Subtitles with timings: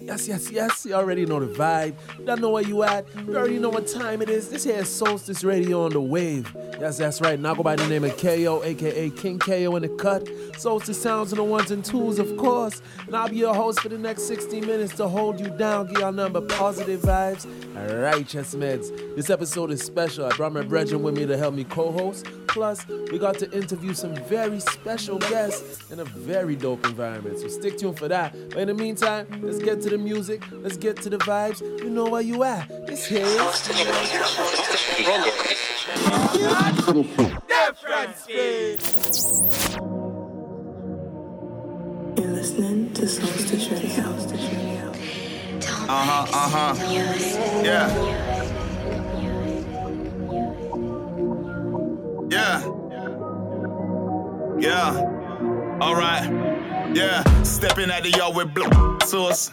[0.00, 0.86] Yes, yes, yes.
[0.86, 1.94] You already know the vibe.
[2.18, 3.04] You don't know where you at.
[3.26, 4.48] You already know what time it is.
[4.48, 6.54] This here is Soulstice Radio on the wave.
[6.78, 7.38] Yes, that's right.
[7.38, 10.24] Now go by the name of Kayo, aka King Kayo in the cut.
[10.56, 12.80] Soulstice sounds on the ones and twos, of course.
[13.06, 15.98] And I'll be your host for the next 60 minutes to hold you down, give
[15.98, 18.88] y'all number positive vibes, and righteous meds.
[19.16, 20.26] This episode is special.
[20.26, 22.26] I brought my brethren with me to help me co-host.
[22.46, 27.38] Plus, we got to interview some very special guests in a very dope environment.
[27.38, 28.34] So stick tuned for that.
[28.50, 30.42] But in the meantime, let's get to the music.
[30.52, 31.60] Let's get to the vibes.
[31.60, 32.68] You know where you at.
[32.86, 33.32] This here is
[42.16, 44.04] You're listening to Soulstice Radio.
[45.90, 46.74] Uh huh, uh huh.
[47.62, 47.88] Yeah.
[52.30, 52.60] Yeah.
[54.58, 55.78] Yeah.
[55.80, 56.30] Alright.
[56.94, 57.42] Yeah.
[57.42, 59.50] Stepping at the yard with blood sauce.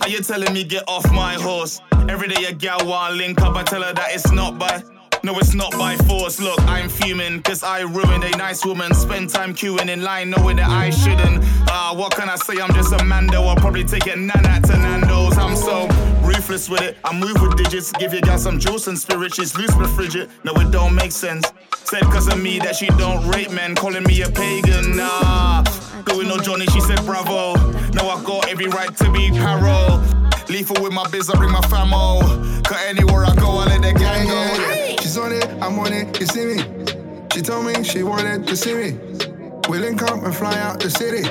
[0.00, 1.80] Are you telling me get off my horse?
[2.08, 4.82] Every day a gal want link up, I tell her that it's not by.
[5.24, 6.40] No, it's not by force.
[6.40, 8.94] Look, I'm fuming, cause I ruined a nice woman.
[8.94, 11.44] Spend time queuing in line, knowing that I shouldn't.
[11.68, 12.60] Ah, what can I say?
[12.60, 13.42] I'm just a Mando.
[13.42, 15.36] I'll probably take it Nana to Nando's.
[15.36, 15.88] I'm so
[16.38, 16.96] ruthless with it.
[17.04, 19.34] I move with digits, give your gal some juice and spirit.
[19.34, 20.30] She's loose but frigid.
[20.44, 21.44] No, it don't make sense.
[21.84, 24.96] Said cause of me that she don't rate men, calling me a pagan.
[24.96, 25.64] Nah,
[26.04, 27.54] doing no Johnny, she said bravo.
[27.90, 29.98] No, I got every right to be paro.
[30.48, 32.22] Lethal with my biz, I bring my famo.
[32.64, 34.96] Cause anywhere I go, I let the gang go.
[35.02, 36.62] She's on it, I'm on it, you see me.
[37.32, 38.98] She told me she wanted to see me.
[39.68, 41.28] We link up and fly out the city.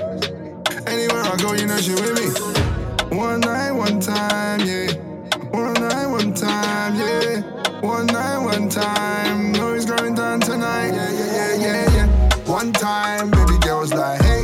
[0.85, 2.66] Anywhere I go, you know she with me.
[3.11, 4.93] One night, one time, yeah.
[5.51, 7.41] One night, one time, yeah.
[7.81, 9.51] One night, one time.
[9.53, 12.35] Know it's going down tonight, yeah, yeah, yeah, yeah, yeah.
[12.45, 14.43] One time, baby girl's like, hey.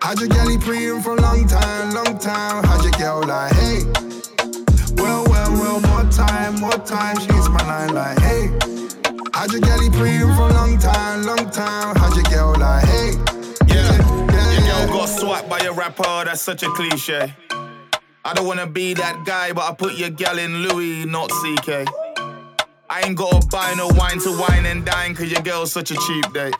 [0.00, 2.64] How'd your galley pre for a long time, long time?
[2.64, 3.84] How'd your girl like, hey?
[4.96, 7.18] Well, well, well, more time, more time.
[7.20, 8.48] She's my line like, hey.
[9.32, 11.96] How'd your galley pre for a long time, long time?
[11.96, 13.12] How'd your girl like, hey?
[13.66, 13.96] Yeah,
[14.30, 17.34] yeah, your girl got swiped by a rapper, that's such a cliche.
[18.24, 21.86] I don't wanna be that guy, but I put your gal in Louis, not CK.
[22.88, 25.96] I ain't gotta buy no wine to wine and dine, cause your girl's such a
[26.06, 26.54] cheap date.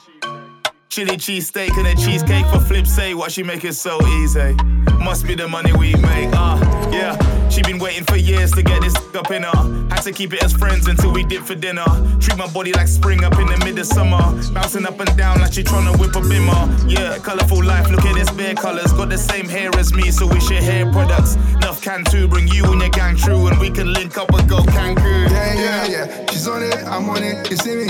[0.88, 4.54] Chili cheese steak and a cheesecake for flip say why she make it so easy.
[4.98, 6.58] Must be the money we make, uh,
[6.92, 7.16] yeah.
[7.52, 9.86] She been waiting for years to get this up in her.
[9.90, 11.84] Had to keep it as friends until we dip for dinner.
[12.18, 14.24] Treat my body like spring up in the mid of summer.
[14.54, 16.90] Bouncing up and down like she tryna whip a bimmer.
[16.90, 18.90] Yeah, colorful life, look at this bare colors.
[18.92, 21.34] Got the same hair as me, so we share hair products.
[21.56, 24.48] Enough can to bring you and your gang true, and we can link up and
[24.48, 25.30] go Cancun.
[25.30, 26.26] Yeah, yeah, yeah.
[26.30, 27.88] She's on it, I'm on it, you see me.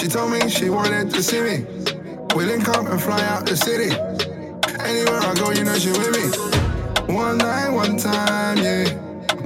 [0.00, 1.66] She told me she wanted to see me.
[2.34, 3.94] We link up and fly out the city.
[4.80, 6.67] Anywhere I go, you know she with me.
[7.08, 8.84] One night, one time, yeah.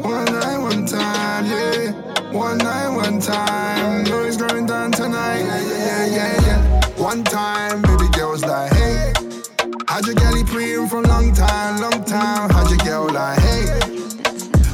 [0.03, 1.93] One night, one time, yeah.
[2.33, 4.03] One night, one time.
[4.03, 5.43] Know it's going down tonight.
[5.43, 6.91] Yeah, yeah, yeah, yeah.
[7.01, 9.12] One time, baby girl's like, hey.
[9.87, 12.51] How'd your galley pre for a long time, long time?
[12.51, 13.78] How'd your girl like, hey?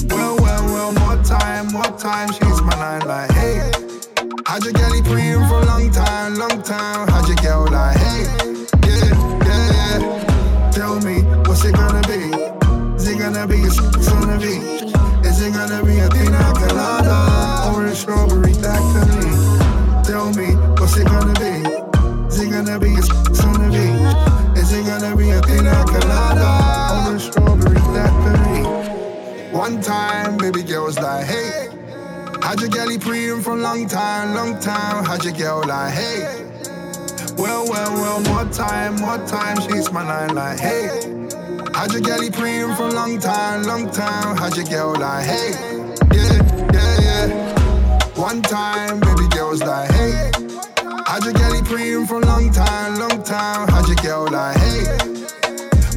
[0.08, 2.32] Well, well, well, more time, more time.
[2.32, 3.70] She's my line like, hey.
[4.46, 7.06] How'd your galley pre for a long time, long time?
[7.08, 8.22] How'd your girl like, hey?
[8.86, 10.70] Yeah, yeah, yeah.
[10.72, 12.57] Tell me, what's it gonna be?
[13.28, 15.26] Gonna be a the beach?
[15.26, 19.28] Is it gonna be a pina colada or a strawberry daiquiri?
[20.02, 21.60] Tell me, what's it gonna be?
[22.26, 24.58] Is it gonna be a the beach?
[24.58, 29.52] Is it gonna be a pina colada or a strawberry daiquiri?
[29.52, 31.68] One time, baby girl was like, hey.
[32.40, 35.04] How'd your galley pre for long time, long time?
[35.04, 36.46] How'd your girl like, hey?
[37.36, 39.60] Well, well, well, more time, more time.
[39.60, 41.18] She's my line like, hey.
[41.78, 44.36] How'd your galley pre for long time, long time?
[44.36, 45.52] How'd your girl like, hey?
[46.12, 48.18] Yeah, yeah, yeah.
[48.18, 50.32] One time, baby girl was like, hey.
[51.06, 53.68] How'd your galley pre for long time, long time?
[53.68, 54.86] How'd your girl like, hey?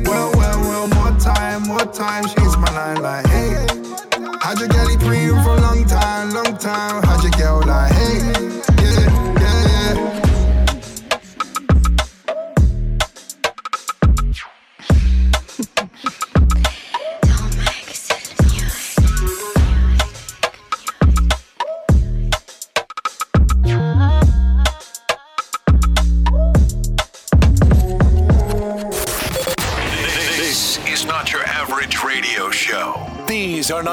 [0.03, 2.27] Well, well, well, more time, more time.
[2.27, 3.65] She's my line like, hey.
[4.39, 7.01] How'd your galley pre for long time, long time?
[7.05, 8.40] How'd your girl like, hey?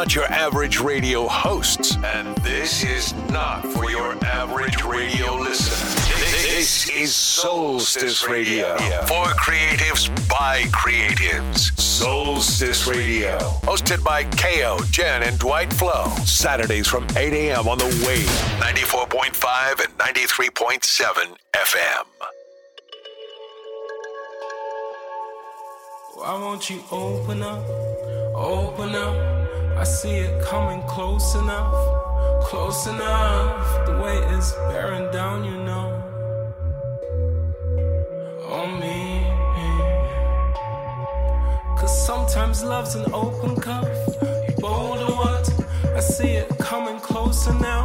[0.09, 5.77] Not your average radio hosts, and this is not for your average radio listener.
[6.31, 11.73] This is Soulstice Radio for creatives by creatives.
[11.79, 16.07] Soulstice Radio, hosted by Kayo, Gen, and Dwight Flo.
[16.25, 17.69] Saturdays from 8 a.m.
[17.69, 18.25] on the Wave,
[18.63, 22.05] 94.5 and 93.7 FM.
[26.15, 27.63] Why won't you open up,
[28.35, 29.39] open up?
[29.79, 31.73] I see it coming close enough,
[32.43, 33.87] close enough.
[33.87, 35.89] The weight is bearing down, you know,
[38.51, 39.25] on me.
[41.79, 43.87] Cause sometimes love's an open cuff.
[44.49, 45.49] You bold or what?
[45.95, 47.85] I see it coming closer now.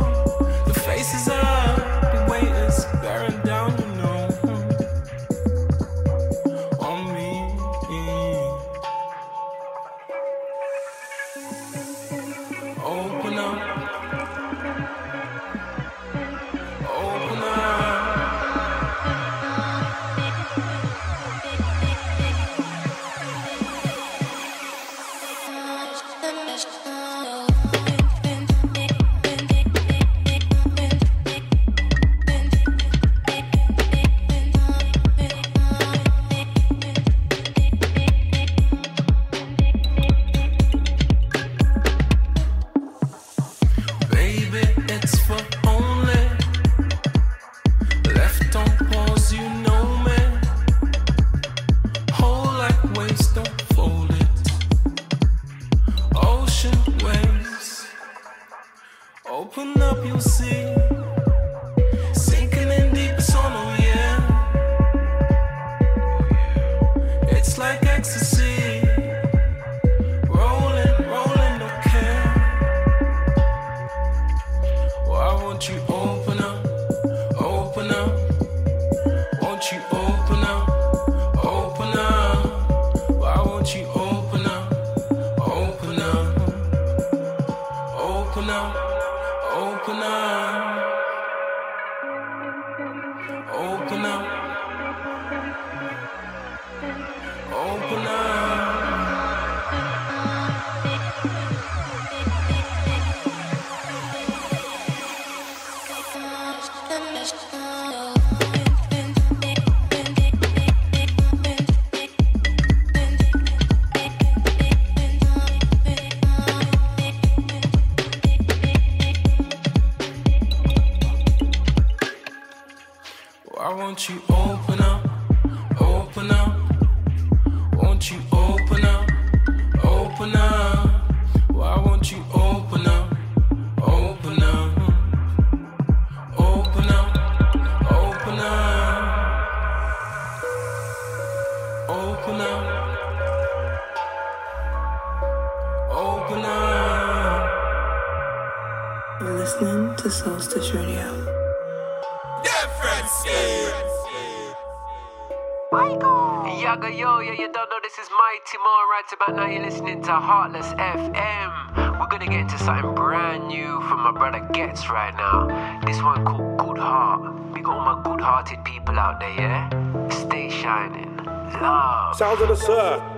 [157.24, 158.84] Yeah, you don't know this is Mighty More.
[158.92, 161.98] Right about now, you're listening to Heartless FM.
[161.98, 165.80] We're gonna get into something brand new from my brother Ghetts right now.
[165.86, 167.54] This one called Good Heart.
[167.54, 169.70] Big all my good hearted people out there, yeah?
[170.10, 171.16] Stay shining.
[171.62, 172.18] Love.
[172.18, 173.13] Sounds of the surf.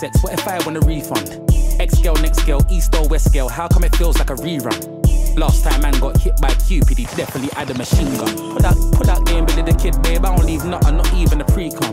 [0.00, 1.44] What if I want a refund?
[1.78, 3.50] X girl, next girl, east or west girl.
[3.50, 5.36] How come it feels like a rerun?
[5.38, 8.54] Last time man got hit by Cupid, he definitely had a machine gun.
[8.54, 10.24] Put that, put that game, Billy the kid, babe.
[10.24, 11.92] I don't leave nothing, not even a pre-com.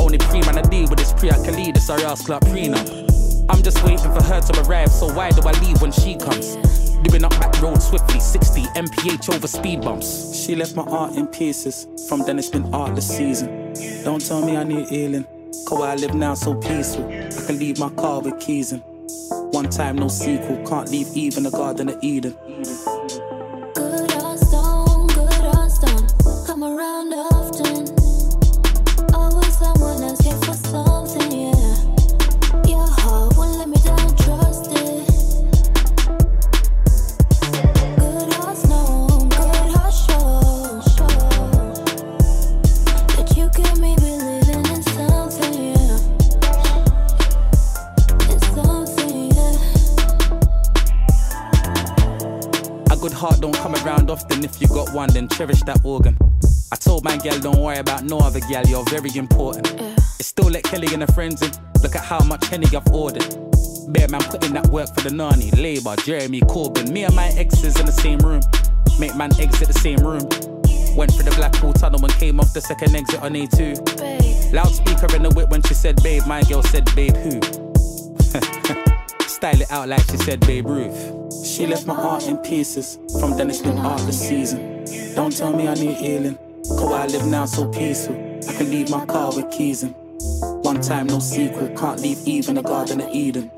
[0.00, 3.46] Only pre man I deal with is pre I can lead or else club prenup.
[3.48, 6.56] I'm just waiting for her to arrive, so why do I leave when she comes?
[7.04, 10.34] Doing up back road swiftly, 60 mph over speed bumps.
[10.34, 11.86] She left my art in pieces.
[12.08, 13.74] From then it's been artless season.
[14.02, 15.37] Don't tell me I need healing.
[15.66, 17.06] Cause where I live now so peaceful.
[17.08, 18.80] I can leave my car with keys in.
[19.50, 20.64] One time, no sequel.
[20.66, 22.36] Can't leave even the Garden of Eden.
[55.38, 56.18] Cherish that organ.
[56.72, 59.68] I told my gal, don't worry about no other gal, you're very important.
[60.18, 61.52] It's still let Kelly and her friends in.
[61.80, 63.22] Look at how much Henny I've ordered.
[63.92, 66.90] Bear man putting that work for the Nani, Labour, Jeremy Corbyn.
[66.90, 68.40] Me and my exes in the same room.
[68.98, 70.26] Make man exit the same room.
[70.96, 74.52] Went through the Blackwall tunnel and came off the second exit on A2.
[74.52, 77.40] Loudspeaker in the whip when she said babe, my girl said babe who?
[79.28, 81.46] Style it out like she said babe Ruth.
[81.46, 84.77] She left my heart in pieces from Dennis it's been art this season.
[85.18, 88.14] Don't tell me I need healing, cause I live now so peaceful.
[88.48, 89.90] I can leave my car with keys in.
[90.62, 93.50] One time, no secret, can't leave even the Garden of Eden.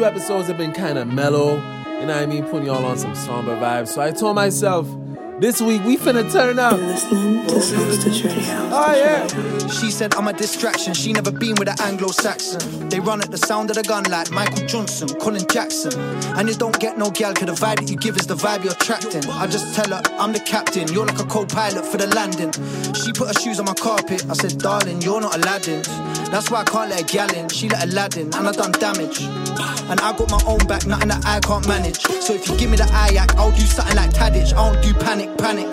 [0.00, 2.96] Few episodes have been kind of mellow, you know what I mean, putting y'all on
[2.96, 3.88] some somber vibes.
[3.88, 4.88] So I told myself,
[5.40, 6.72] this week we finna turn up.
[8.72, 9.26] Oh yeah.
[9.68, 10.94] She said I'm a distraction.
[10.94, 12.88] She never been with an Anglo-Saxon.
[12.88, 15.92] They run at the sound of the gun like Michael Johnson, Colin Jackson.
[16.38, 18.64] And you don't get no gal, cause the vibe that you give is the vibe
[18.64, 19.28] you're attracting.
[19.30, 20.88] I just tell her I'm the captain.
[20.88, 22.52] You're like a co-pilot for the landing.
[22.94, 24.24] She put her shoes on my carpet.
[24.30, 25.82] I said, darling, you're not Aladdin.
[26.30, 27.48] That's why I can't let a gal in.
[27.48, 29.22] She let Aladdin, and I done damage.
[29.90, 31.98] And I got my own back, nothing that I can't manage.
[32.22, 34.54] So if you give me the act, I'll do something like Tadic.
[34.54, 35.66] I don't do panic, panic.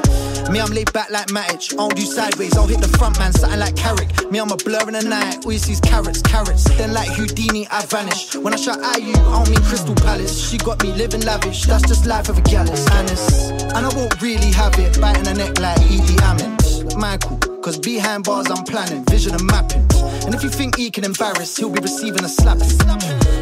[0.50, 1.74] Me, I'm laid back like Matic.
[1.74, 4.10] I don't do sideways, I'll hit the front man, something like Carrick.
[4.32, 5.46] Me, I'm a blur in the night.
[5.46, 6.64] All you see is carrots, carrots.
[6.78, 8.36] Then like Houdini, I vanish.
[8.36, 10.50] When I shout at you, I don't mean Crystal Palace.
[10.50, 11.64] She got me living lavish.
[11.64, 13.52] That's just life of a gallus, Anis.
[13.76, 16.58] And I won't really have it, biting her neck like Idi Amin.
[16.98, 19.86] Michael, cause behind bars I'm planning, vision and mapping.
[20.28, 22.58] And if you think he can embarrass, he'll be receiving a slap.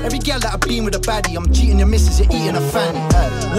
[0.05, 2.61] Every girl that I've been with a baddie, I'm cheating your missus, you're eating a
[2.61, 2.99] fanny.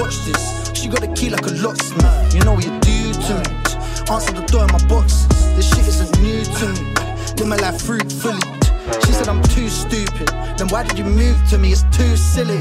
[0.00, 2.33] Watch this, she got the key like a locksmith.
[2.33, 4.14] You know what you do to me.
[4.14, 5.25] Answer the door in my box.
[5.56, 6.95] This shit isn't new to me.
[7.37, 8.56] Live my life fruitfully.
[9.05, 10.28] She said I'm too stupid.
[10.59, 11.73] Then why did you move to me?
[11.73, 12.61] It's too silly.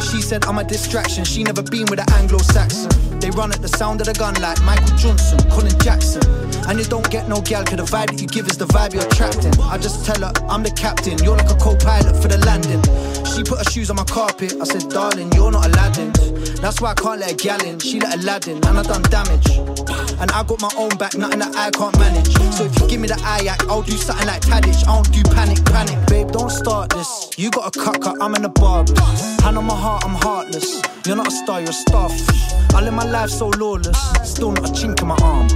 [0.00, 1.24] She said I'm a distraction.
[1.24, 3.20] She never been with an Anglo-Saxon.
[3.20, 6.22] They run at the sound of the gun like Michael Johnson, Colin Jackson.
[6.68, 8.94] And you don't get no gal, cause the vibe that you give is the vibe
[8.94, 9.52] you're attracting.
[9.62, 11.18] I just tell her I'm the captain.
[11.22, 12.82] You're like a co-pilot for the landing.
[13.24, 14.54] She put her shoes on my carpet.
[14.60, 16.12] I said, darling, you're not Aladdin.
[16.60, 17.78] That's why I can't let a gal in.
[17.78, 19.79] She let Aladdin, and I done damage.
[20.20, 22.32] And I got my own back, nothing that I can't manage.
[22.54, 24.86] So if you give me the eye act, I'll do something like Tadic.
[24.86, 25.98] I don't do panic, panic.
[26.08, 27.30] Babe, don't start this.
[27.36, 28.94] You got a cut, I'm in the barber.
[29.42, 30.82] Hand on my heart, I'm heartless.
[31.06, 32.52] You're not a star, you're a starfish.
[32.74, 35.48] I live my life so lawless, still not a chink in my arm.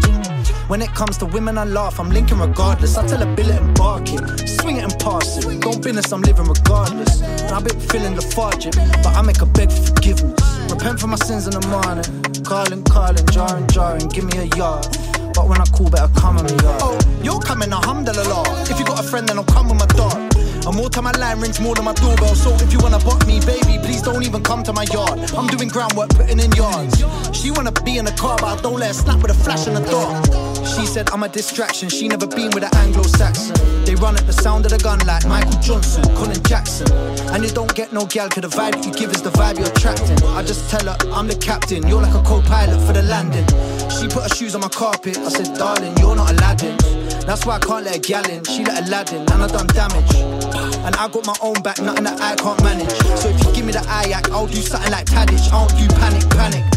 [0.69, 2.97] When it comes to women, I laugh, I'm linking regardless.
[2.97, 5.61] I tell a billet and bark it, swing it and pass it.
[5.61, 7.21] Don't business, I'm living regardless.
[7.21, 10.54] And I've been feeling lethargic, but I make a beg for forgiveness.
[10.71, 12.05] Repent for my sins in the morning.
[12.45, 14.87] Calling, calling, jarring, jarring, give me a yard.
[15.35, 16.81] But when I call, better come on me yard.
[16.83, 18.45] Oh, you're coming, alhamdulillah.
[18.71, 20.24] If you got a friend, then I'll come with my dog.
[20.67, 22.35] And more time my line rings more than my doorbell.
[22.35, 25.19] So if you wanna bot me, baby, please don't even come to my yard.
[25.37, 27.05] I'm doing groundwork, putting in yards.
[27.37, 29.67] She wanna be in the car, but I don't let her snap with a flash
[29.67, 30.09] in the door.
[30.65, 31.89] She said I'm a distraction.
[31.89, 33.85] She never been with an Anglo-Saxon.
[33.85, 36.91] They run at the sound of the gun like Michael Johnson, Colin Jackson.
[37.33, 39.69] And you don't get no gal, cause the vibe you give is the vibe you're
[39.69, 40.17] attracting.
[40.29, 41.87] I just tell her I'm the captain.
[41.87, 43.45] You're like a co-pilot for the landing.
[43.91, 45.19] She put her shoes on my carpet.
[45.19, 46.77] I said, darling, you're not Aladdin.
[47.27, 48.45] That's why I can't let a gal in.
[48.45, 50.15] She let Aladdin, and I done damage.
[50.85, 52.93] And I got my own back, nothing that I can't manage.
[53.19, 55.41] So if you give me the eye I'll do something like Tadic.
[55.53, 56.74] I don't do panic, panic.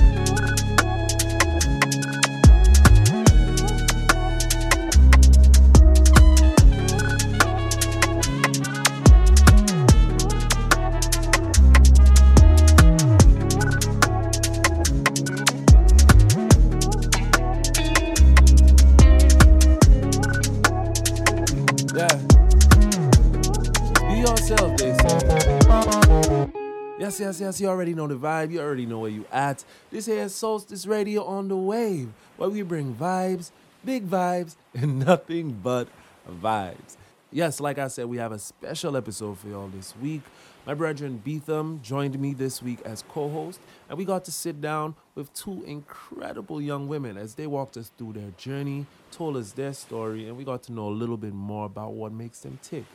[27.20, 27.62] Yes, yes, yes.
[27.62, 28.52] You already know the vibe.
[28.52, 29.66] You already know where you at.
[29.90, 33.50] This here is Soulstice Radio on the wave, where we bring vibes,
[33.84, 35.88] big vibes, and nothing but
[36.30, 36.96] vibes.
[37.32, 40.22] Yes, like I said, we have a special episode for y'all this week.
[40.68, 44.94] My brethren Beetham joined me this week as co-host, and we got to sit down
[45.16, 49.74] with two incredible young women as they walked us through their journey, told us their
[49.74, 52.86] story, and we got to know a little bit more about what makes them tick.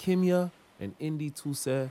[0.00, 1.90] Kimya and Indy Tuse,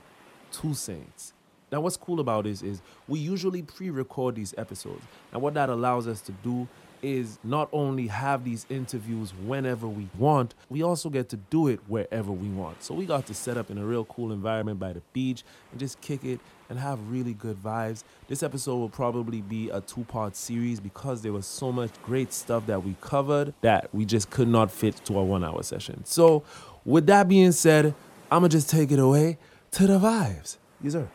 [0.52, 1.34] Twossaints.
[1.70, 6.06] Now, what's cool about this is we usually pre-record these episodes, and what that allows
[6.08, 6.66] us to do
[7.02, 11.80] is not only have these interviews whenever we want, we also get to do it
[11.86, 12.82] wherever we want.
[12.82, 15.78] So we got to set up in a real cool environment by the beach and
[15.80, 18.02] just kick it and have really good vibes.
[18.26, 22.66] This episode will probably be a two-part series because there was so much great stuff
[22.66, 26.04] that we covered that we just could not fit to a one-hour session.
[26.04, 26.42] So,
[26.84, 27.94] with that being said,
[28.30, 29.38] I'm gonna just take it away
[29.72, 30.56] to the vibes.
[30.82, 31.08] Yes, sir.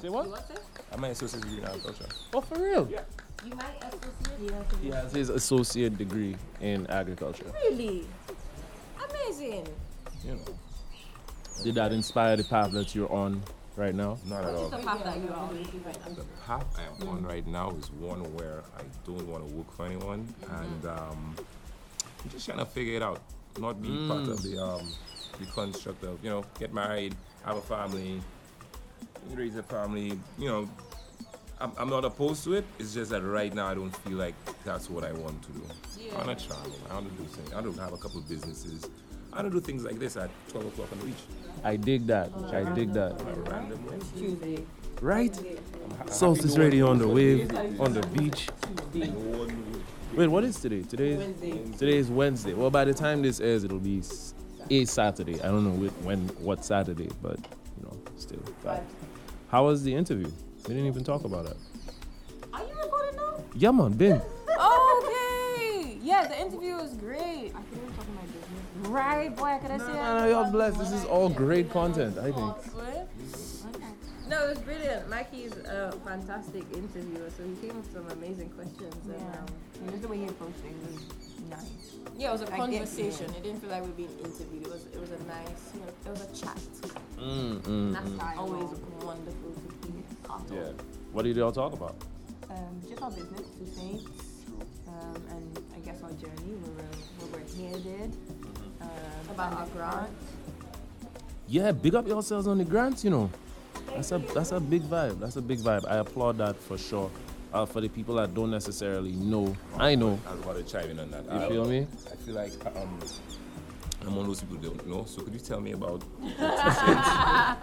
[0.00, 0.50] Say what?
[0.92, 2.06] I might associate degree in agriculture.
[2.34, 2.88] Oh, for real?
[2.90, 3.00] Yeah.
[3.44, 4.64] You might associate.
[4.82, 7.44] He has his associate degree in agriculture.
[7.64, 8.06] Really?
[9.10, 9.66] Amazing.
[10.24, 10.40] You know,
[11.62, 13.42] Did that inspire the path that you're on
[13.76, 14.18] right now?
[14.26, 14.68] not at all.
[14.68, 15.54] The path that you are on.
[16.14, 19.70] The path I am on right now is one where I don't want to work
[19.76, 21.36] for anyone, and um,
[22.24, 23.20] I'm just trying to figure it out.
[23.58, 24.88] Not be part of the um,
[25.38, 27.14] the construct of you know get married,
[27.44, 28.20] have a family,
[29.34, 30.18] raise a family.
[30.38, 30.68] You know,
[31.60, 32.64] I'm, I'm not opposed to it.
[32.78, 35.62] It's just that right now I don't feel like that's what I want to do.
[36.12, 36.72] I want to travel.
[36.90, 37.52] I want to do things.
[37.52, 38.88] I want to have a couple of businesses.
[39.32, 41.22] I want to do things like this at 12 o'clock on the beach.
[41.64, 42.30] I dig that.
[42.52, 43.20] I dig that.
[43.50, 44.64] Random way.
[45.02, 45.34] Right?
[45.36, 48.48] happy Soulstice no one Radio on the wave, on the beach.
[48.94, 49.82] No one would
[50.16, 50.82] Wait, what is today?
[50.82, 51.76] Today is Wednesday.
[51.76, 52.54] today is Wednesday.
[52.54, 54.32] Well, by the time this airs, it'll be s-
[54.70, 55.34] a Saturday.
[55.42, 58.40] I don't know which, when, what Saturday, but you know, still.
[58.64, 58.82] But
[59.48, 60.30] how was the interview?
[60.66, 61.56] We didn't even talk about that.
[62.52, 63.44] Are you recording now?
[63.54, 64.20] Yeah, man, Ben.
[64.48, 65.98] Okay.
[66.02, 67.52] Yeah, the interview was great.
[67.54, 68.88] I couldn't talk my business.
[68.88, 70.78] Right, boy, I could I say No, no, you're blessed.
[70.78, 72.54] This is all great content, I think.
[74.28, 75.08] No, it was brilliant.
[75.08, 78.94] Mikey's a fantastic interviewer, so he came with some amazing questions.
[79.04, 79.46] And, um,
[79.80, 81.96] And just the way he approached it was nice.
[82.16, 83.26] yeah, it was a I conversation.
[83.30, 84.66] It didn't feel like we were being interviewed.
[84.66, 86.58] It was it was a nice, you know, it was a chat.
[87.18, 88.38] Mm, mm, That's mm.
[88.38, 89.92] always wonderful to be.
[90.24, 90.56] Part of.
[90.56, 90.72] Yeah.
[91.12, 91.96] What did y'all talk about?
[92.50, 94.06] Um, just our business, Twossaints,
[94.88, 98.12] um, and I guess our journey, where we're, where we're headed.
[98.80, 98.88] Um,
[99.30, 100.10] About our grant.
[101.48, 103.30] Yeah, big up yourselves on the grants, you know.
[103.94, 105.20] That's a that's a big vibe.
[105.20, 105.86] That's a big vibe.
[105.88, 107.10] I applaud that for sure.
[107.52, 110.18] Uh, for the people that don't necessarily know, I know.
[110.26, 111.24] I was about to chime in on that.
[111.24, 111.86] You I- feel me?
[112.12, 112.98] I feel like um,
[114.06, 115.04] I'm one of those people who don't know.
[115.06, 116.02] So could you tell me about?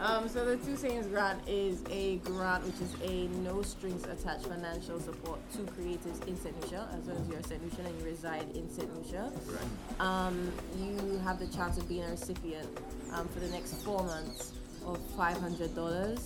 [0.00, 5.00] Um, so the Twossaints grant is a grant which is a no strings attached financial
[5.00, 6.54] support to creatives in St.
[6.62, 7.60] Lucia, as long as you're St.
[7.64, 8.88] Lucian and you reside in St.
[8.96, 9.32] Lucia.
[9.98, 12.68] Um, you have the chance of being a recipient
[13.12, 14.52] um, for the next four months
[14.86, 16.20] of $500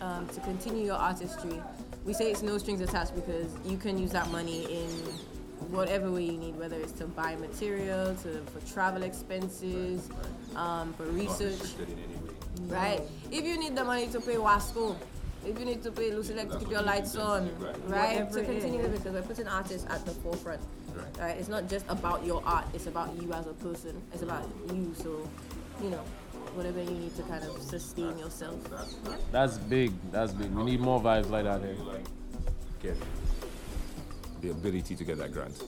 [0.00, 1.60] um, to continue your artistry.
[2.04, 4.88] We say it's no strings attached because you can use that money in
[5.70, 10.08] whatever way you need, whether it's to buy material, to for travel expenses,
[10.56, 11.74] um, for research.
[12.62, 13.00] Right.
[13.30, 14.96] If you need the money to pay Wasco,
[15.46, 17.50] if you need to pay LUCELEC to keep your lights on,
[17.86, 18.20] right?
[18.20, 18.98] Whatever to continue is.
[18.98, 20.60] because we're putting artists at the forefront.
[21.18, 21.36] Right.
[21.36, 24.00] It's not just about your art, it's about you as a person.
[24.12, 24.94] It's about you.
[24.96, 25.28] So,
[25.82, 26.02] you know,
[26.54, 28.58] whatever you need to kind of sustain yourself.
[28.70, 29.16] Yeah.
[29.32, 29.92] That's big.
[30.10, 30.50] That's big.
[30.52, 31.76] We need more vibes like that here.
[32.82, 32.96] Get
[34.40, 35.62] the ability to get that grant.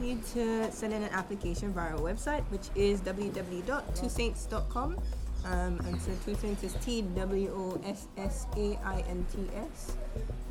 [0.00, 4.98] You need to send in an application via our website, which is www.twossaints.com.
[5.44, 9.96] Um, and so Twossaints is T W O S S A I N T S.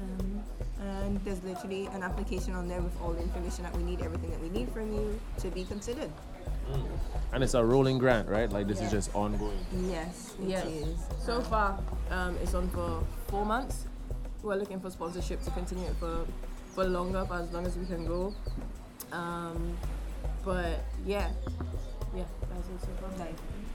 [0.01, 0.43] Um,
[0.81, 4.31] and there's literally an application on there with all the information that we need, everything
[4.31, 6.11] that we need from you to be considered.
[7.33, 8.51] And it's a rolling grant, right?
[8.51, 9.57] Like this is just ongoing.
[9.89, 10.65] Yes, it Yes.
[10.65, 10.99] is.
[11.25, 11.79] So far,
[12.09, 13.85] um, it's on for four months.
[14.43, 16.25] We're looking for sponsorship to continue it for,
[16.75, 18.33] for longer, for as long as we can go.
[19.11, 19.77] Um,
[20.43, 21.29] but yeah,
[22.15, 23.27] yeah, that's it so far.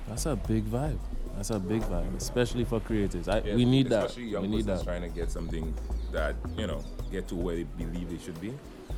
[0.09, 0.99] That's a big vibe.
[1.37, 3.29] That's a big vibe, especially for creators.
[3.29, 4.07] I, Yeah, we need that.
[4.07, 4.85] Especially young We need persons that.
[4.85, 5.75] trying to get something
[6.13, 8.49] that you know get to where they believe they should be.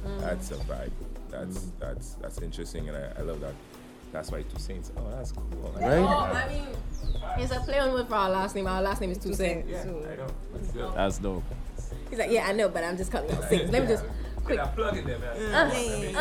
[0.04, 0.20] Mm.
[0.20, 0.90] That's a vibe.
[1.30, 3.54] That's that's that's interesting, and I, I love that.
[4.12, 4.90] That's why Twossaints.
[4.96, 5.46] Oh, that's cool.
[5.76, 5.98] Oh, right?
[5.98, 6.66] Oh, I mean,
[7.38, 8.66] it's a play on word for our last name.
[8.66, 9.66] Our last name is Toussaint.
[9.68, 10.26] Yeah, so- I know.
[10.52, 10.94] That's good.
[10.94, 11.44] That's dope.
[12.10, 13.70] He's like, yeah, I know, but I'm just calling out Saints.
[13.70, 14.04] Let me just
[14.44, 14.58] quick.
[14.74, 15.54] Plug in there, man.
[15.54, 16.14] I mean,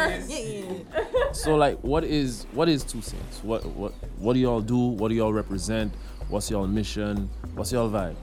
[0.93, 3.43] it's- So like, what is what is Twossaints?
[3.43, 4.78] What what what do y'all do?
[4.78, 5.93] What do y'all represent?
[6.30, 7.30] What's y'all mission?
[7.56, 8.15] What's y'all vibe?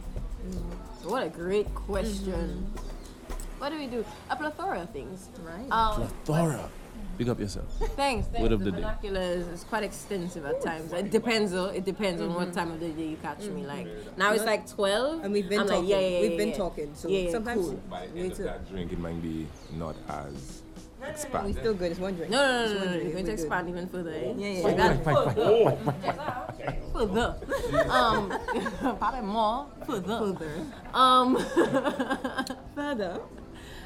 [0.47, 0.57] Mm,
[1.09, 2.33] what a great question.
[2.75, 3.39] Mm-hmm.
[3.59, 4.05] What do we do?
[4.29, 5.67] A plethora of things, right?
[5.71, 6.69] Um, Plethora.
[7.17, 7.67] Big up yourself.
[7.97, 8.27] Thanks.
[8.27, 8.41] thanks.
[8.41, 8.77] Word of the the day.
[8.79, 10.93] vernacular is, is quite extensive at times.
[10.93, 11.67] It depends though.
[11.67, 13.65] It depends on what time of the day you catch me.
[13.67, 15.83] Like now it's like twelve, And we've been I'm talking.
[15.85, 16.57] Like, yeah, yeah, yeah, we've been yeah.
[16.57, 16.91] talking.
[16.95, 17.81] So yeah, yeah, sometimes cool.
[17.91, 18.45] By the me end of too.
[18.45, 19.47] that drink, it might be
[19.77, 20.63] not as
[21.01, 21.57] We expanded.
[21.57, 21.91] still good.
[21.93, 22.31] It's one drink.
[22.33, 22.97] No, no, It's no, no, no.
[22.97, 23.69] You're going to We're good.
[23.69, 24.11] even further.
[24.11, 24.33] Eh?
[24.37, 24.95] Yeah, yeah, So yeah.
[26.65, 27.37] that- further.
[27.91, 29.67] um, pardon more.
[29.87, 30.19] Further.
[30.19, 30.67] Further.
[30.95, 31.37] Um,
[32.75, 33.21] Further.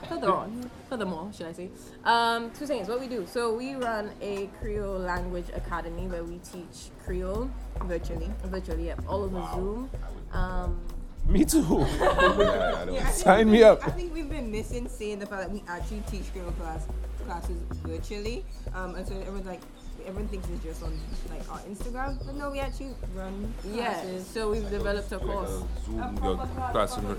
[0.09, 0.71] Further on.
[0.89, 1.71] Furthermore, should I say?
[2.05, 2.89] Um, two things.
[2.89, 3.27] What we do.
[3.27, 7.51] So we run a Creole language academy where we teach Creole
[7.85, 8.31] Virtually.
[8.45, 9.91] virtually, yeah, all over Zoom.
[10.33, 10.81] Um,
[11.29, 11.61] Me too.
[12.01, 13.87] Yeah, Yeah, Sign me up.
[13.87, 16.87] I think we've been missing saying the fact that we actually teach Creole class
[17.27, 18.45] classes virtually,
[18.75, 19.61] um, and so everyone's like,
[20.07, 20.99] everyone thinks it's just on
[21.31, 24.27] like our Instagram, but no, we actually run yeah, classes.
[24.27, 25.51] so we've developed a like course.
[25.51, 26.37] a Zoom your
[26.73, 27.19] classroom.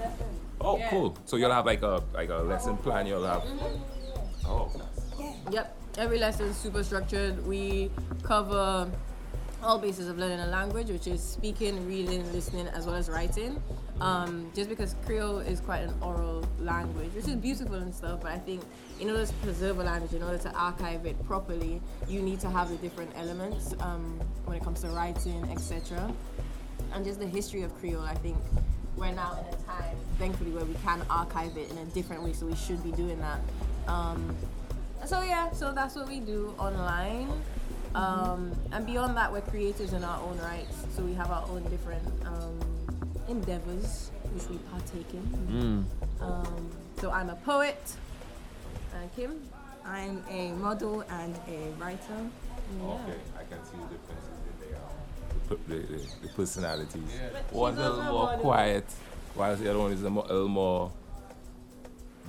[0.62, 1.17] Oh, cool.
[1.26, 3.08] So you'll have like a like a lesson plan.
[3.08, 3.43] You'll have.
[4.45, 4.72] Oh,
[5.52, 5.76] Yep.
[5.98, 7.45] Every lesson is super structured.
[7.45, 7.89] We
[8.24, 8.89] cover
[9.63, 13.62] all bases of learning a language, which is speaking, reading, listening, as well as writing.
[14.00, 18.32] Um, just because Creole is quite an oral language, which is beautiful and stuff, but
[18.32, 18.62] I think
[19.02, 22.50] in order to preserve a language, in order to archive it properly, you need to
[22.50, 26.13] have the different elements um, when it comes to writing, etc.
[26.93, 28.38] And just the history of Creole, I think
[28.97, 32.34] we're now in a time, thankfully, where we can archive it in a different way,
[32.34, 33.39] so we should be doing that.
[33.88, 34.36] Um,
[35.06, 37.32] so yeah, so that's what we do online.
[37.95, 40.86] Um, and beyond that, we're creators in our own rights.
[40.95, 42.60] So we have our own different um,
[43.28, 45.86] endeavors which we partake in.
[46.21, 47.80] Um, so I'm a poet.
[48.95, 49.41] And Kim?
[49.86, 52.19] I'm a model and a writer.
[52.84, 53.13] okay.
[53.38, 54.49] I can see the differences in
[55.50, 57.02] the, the, the, the, the personalities.
[57.52, 58.86] One's a little more quiet,
[59.36, 60.92] whilst the other one is a, mo- a little more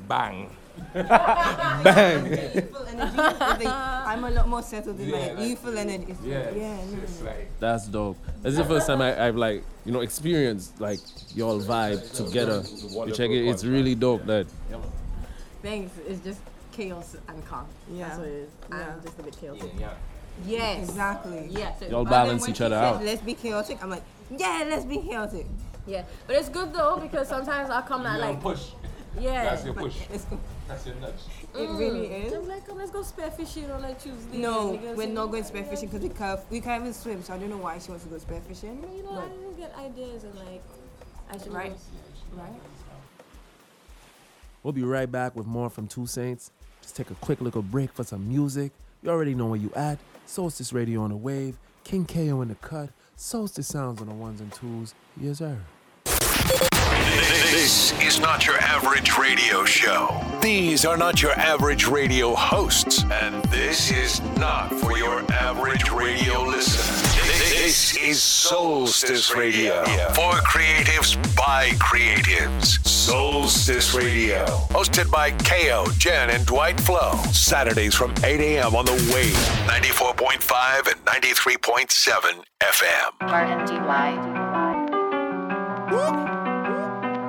[0.08, 0.50] bang.
[0.94, 2.26] Bang.
[2.26, 3.16] Youthful energy.
[3.18, 6.16] I think I'm a lot more settled in Yeah, my like- youthful energy.
[6.24, 6.78] Yeah, yeah.
[7.02, 8.16] it's no, like That's dope.
[8.42, 11.00] This is the first time I, I've like you know experienced like
[11.34, 12.62] y'all vibe together.
[13.06, 13.48] You check it.
[13.48, 14.24] It's really dope.
[14.26, 14.46] That
[15.62, 15.92] Thanks.
[16.08, 16.40] It's just
[16.72, 17.66] chaos and calm.
[17.92, 18.08] Yeah.
[18.08, 18.50] That's what it is.
[18.70, 18.94] Yeah.
[18.94, 19.72] I'm just a bit chaotic.
[19.78, 19.90] yeah.
[20.46, 20.88] Yes.
[20.88, 21.48] Exactly.
[21.50, 21.74] Yeah.
[21.78, 23.02] so- y'all balance each other out.
[23.04, 23.82] Let's be chaotic.
[23.82, 24.02] I'm like,
[24.36, 25.46] yeah, let's be chaotic.
[25.86, 26.04] Yeah.
[26.26, 28.68] But it's good though because sometimes I'll come at like push.
[29.18, 29.44] yeah.
[29.44, 29.96] That's your push.
[30.10, 30.38] Let's go.
[30.68, 31.14] That's your nudge.
[31.52, 32.24] It really Mm.
[32.26, 32.32] is.
[32.32, 34.38] I'm like, come, let's go spearfishing on a Tuesday.
[34.38, 37.50] No, we're not going spearfishing because we can't, we can't even swim, so I don't
[37.50, 38.80] know why she wants to go spearfishing.
[38.96, 40.62] You know, I But don't get ideas and like,
[41.28, 41.72] I should Right.
[41.72, 42.52] go- Right.
[44.62, 46.50] We'll be right back with more from Twossaints.
[46.82, 48.72] Just take a quick little break for some music.
[49.02, 49.98] You already know where you at.
[50.30, 51.58] Soulstice Radio on the wave.
[51.82, 52.90] King Kayo in the cut.
[53.16, 54.94] Soulstice sounds on the ones and twos.
[55.20, 55.58] Yes, sir.
[57.50, 60.08] This is not your average radio show.
[60.40, 63.04] These are not your average radio hosts.
[63.12, 66.96] And this is not for your average radio listener.
[67.38, 69.84] This is Soulstice Radio.
[70.14, 72.78] For creatives by creatives.
[72.86, 74.46] Soulstice Radio.
[74.70, 77.16] Hosted by Kayo, Gen, and Dwight Flow.
[77.32, 78.74] Saturdays from 8 a.m.
[78.74, 79.36] on the Wave.
[79.68, 83.10] 94.5 and 93.7 FM.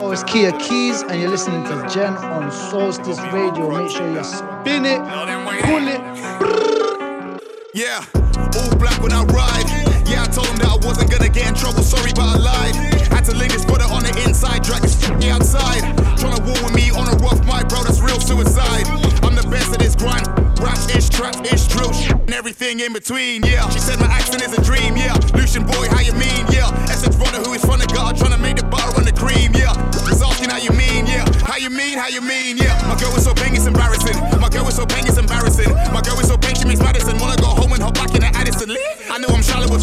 [0.03, 3.69] Oh, it's Keeya Keys, and you're listening to Gen on Soulstice Radio.
[3.69, 6.01] Make sure you spin it, pull it.
[7.75, 8.03] Yeah,
[8.57, 9.69] all black when I ride.
[10.09, 12.75] Yeah, I told him that I wasn't gonna get in trouble, sorry, but I lied.
[13.13, 15.83] Had to link this brother on the inside, drag this f- outside.
[16.17, 18.89] Tryna war with me on a rough mic, bro, that's real suicide.
[19.21, 20.25] I'm the best at this grind.
[20.59, 23.69] Rap ish, trap ish, drill sh- and everything in between, yeah.
[23.69, 25.13] She said my accent is a dream, yeah.
[25.37, 26.73] Lucian boy, how you mean, yeah.
[26.89, 29.73] Essex brother who is from the gutter, tryna make the butter on the cream, yeah.
[30.61, 31.25] How you mean, yeah.
[31.41, 32.77] How you mean, how you mean, yeah.
[32.87, 34.13] My girl is so bang, it's embarrassing.
[34.39, 35.73] My girl is so bang, it's embarrassing.
[35.91, 37.17] My girl is so bang, she makes Madison.
[37.17, 38.69] Wanna go home and hop back in the Addison
[39.09, 39.81] I know I'm shallow but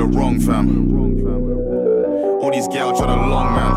[0.00, 0.90] brother wrong, fam.
[2.42, 3.74] All these gals trying to long, man.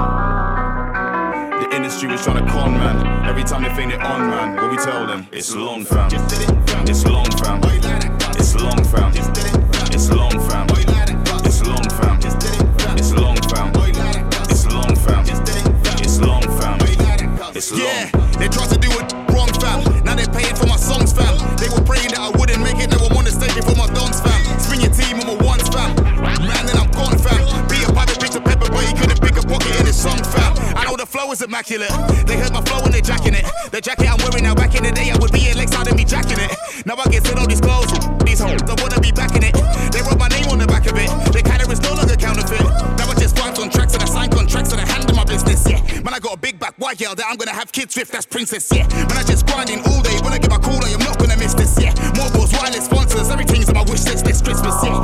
[1.62, 3.26] The industry was trying to con, man.
[3.28, 4.56] Every time they think they're on, man.
[4.56, 5.28] What we tell them?
[5.32, 6.10] It's long, fam.
[6.14, 6.88] It's long, fam.
[6.88, 8.08] It's long, fam.
[8.38, 9.12] It's long, fam.
[9.92, 10.60] It's long, fam.
[11.52, 12.22] It's long, fam.
[12.24, 13.14] It's
[14.66, 15.26] long, fam.
[16.00, 16.80] It's long, fam.
[17.56, 17.82] It's long.
[17.82, 18.10] Yeah,
[18.40, 19.84] they tried to do it wrong, fam.
[20.04, 21.38] Now they're paying for my songs, fam.
[21.58, 22.12] They were praying
[31.34, 31.89] was immaculate.
[32.30, 33.41] They heard my flow and they jacking it.
[33.72, 35.98] The jacket I'm wearing now, back in the day, I would be in Lexington and
[35.98, 36.54] be jacking it.
[36.86, 37.89] Now I get to know these clothes,
[38.22, 39.58] these hoes, I wanna be back in it.
[39.89, 41.10] They wrote my name on the back of it.
[41.34, 42.62] The kinda is no longer counterfeit.
[43.02, 45.65] Now I just worked on tracks and I signed contracts and I handle my business,
[45.65, 45.82] yeah.
[46.06, 48.30] Man, I got a big back, white yell that I'm gonna have kids with, that's
[48.30, 48.86] princess, yeah.
[49.10, 51.38] Man, I just grinding all day, when I get my call, I am not gonna
[51.41, 51.98] miss this, yeah.
[52.13, 55.02] More balls, wireless sponsors, everything's on my wish list this Christmas, yeah.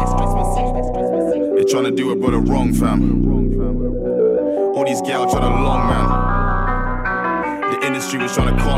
[1.57, 3.48] They're trying to do it, but the wrong, fam.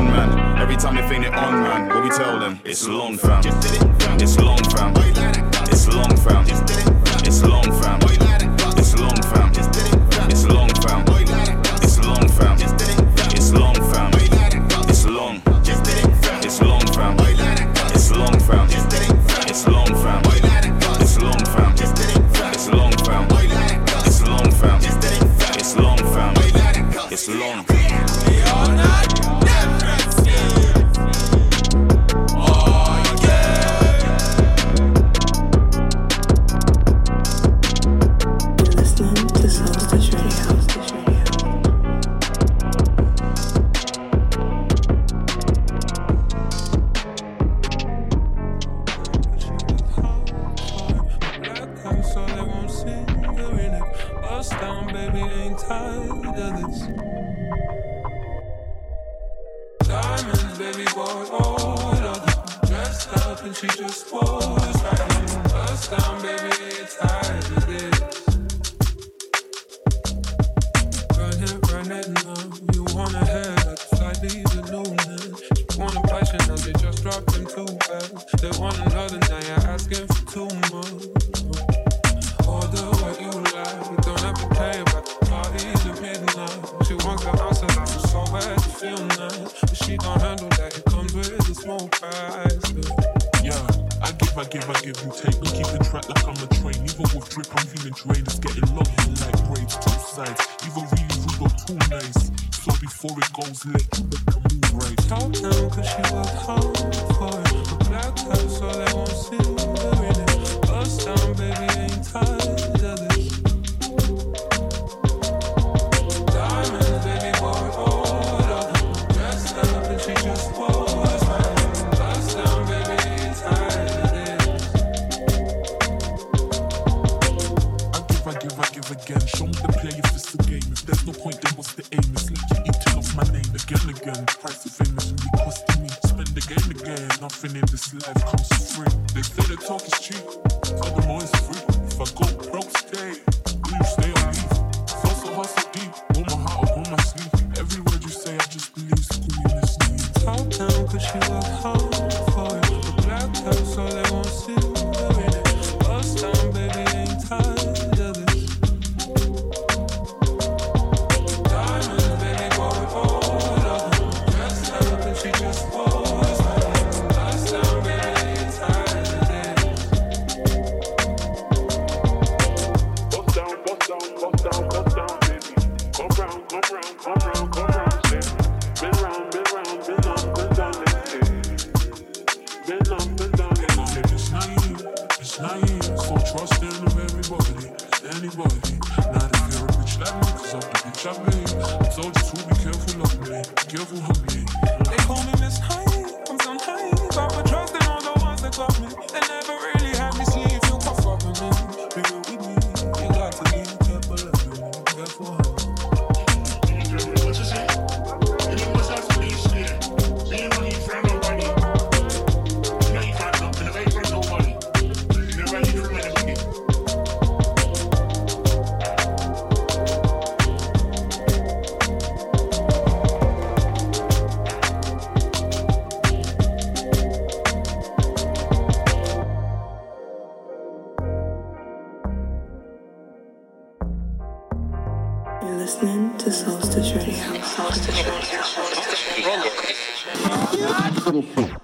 [0.06, 0.58] man.
[0.58, 2.60] Every time they think they on, man, what we tell them?
[2.66, 3.42] It's long, fam.
[3.42, 4.18] Just did it, fam.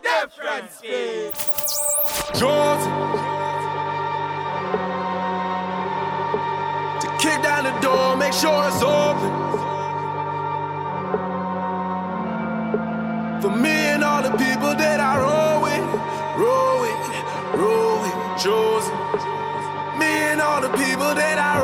[0.03, 1.31] Different speed.
[2.35, 2.83] George.
[7.01, 9.31] To kick down the door, make sure it's open.
[13.41, 15.85] For me and all the people that I roll with,
[16.35, 16.99] roll with,
[17.61, 18.87] roll with, George.
[19.97, 21.56] Me and all the people that I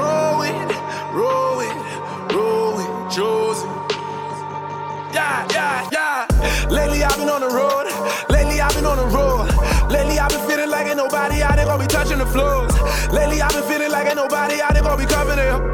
[5.52, 6.28] Yeah, yeah.
[6.70, 7.88] Lately I've been on the road.
[8.30, 9.50] Lately I've been on the road.
[9.90, 12.74] Lately I've been feeling like ain't nobody out there gonna be touching the floors.
[13.12, 15.74] Lately I've been feeling like ain't nobody out there gonna be covering it.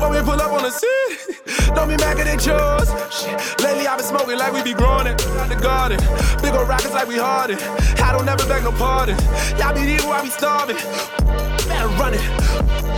[0.00, 2.88] When we pull up on the scene, don't be mad at chores.
[3.14, 3.38] Shit.
[3.60, 5.98] Lately I've been smoking like we be growing it out the garden.
[6.42, 7.60] Big old rockets like we hardened.
[8.02, 9.16] I don't never beg no pardon.
[9.58, 10.76] Y'all be eating while we starving.
[11.68, 12.24] Better run it.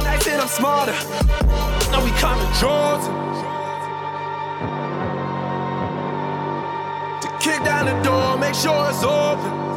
[0.06, 0.96] I said I'm smarter.
[1.92, 3.23] Now we coming Jordan.
[7.82, 9.73] The door, make sure it's open.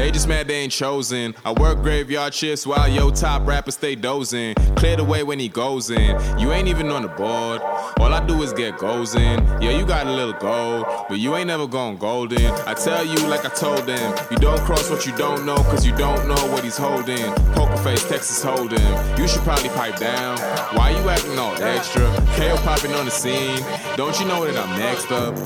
[0.00, 1.34] They just mad they ain't chosen.
[1.44, 4.54] I work graveyard shifts while yo top rapper stay dozing.
[4.76, 6.18] Clear the way when he goes in.
[6.38, 7.60] You ain't even on the board.
[7.98, 9.44] All I do is get goals in.
[9.60, 12.50] Yeah, you got a little gold, but you ain't never gone golden.
[12.66, 15.84] I tell you like I told them, you don't cross what you don't know, cause
[15.84, 17.30] you don't know what he's holding.
[17.52, 18.80] Poker face, Texas holding.
[19.18, 20.38] You should probably pipe down.
[20.78, 22.06] Why you acting all extra?
[22.36, 23.62] Kayo popping on the scene.
[23.98, 25.36] Don't you know that I'm next up?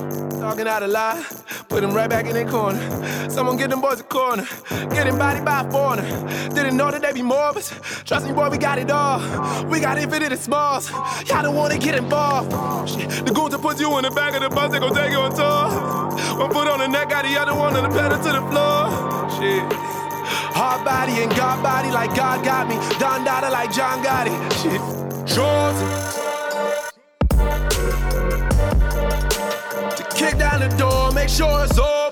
[0.45, 1.25] Talking out a lie,
[1.71, 3.31] put him right back in their corner.
[3.31, 4.44] Someone get them boys a corner,
[4.91, 6.03] getting body by a foreigner.
[6.51, 7.65] Didn't know that they be morbid.
[8.05, 9.21] Trust me, boy, we got it all.
[9.67, 10.91] We got infinite smalls.
[11.29, 12.51] Y'all don't wanna get involved.
[12.89, 15.11] Shit, the goons will put you in the back of the bus, they gon' take
[15.11, 16.39] you on tour.
[16.39, 18.91] One foot on the neck, got the other one on the pedal to the floor.
[19.39, 19.63] Shit.
[20.55, 22.77] Hard body and God body like God got me.
[22.99, 24.35] Don Dada like John Gotti.
[24.63, 24.81] Shit.
[25.27, 26.25] Jordan.
[29.97, 32.04] To kick down the door, make sure it's open.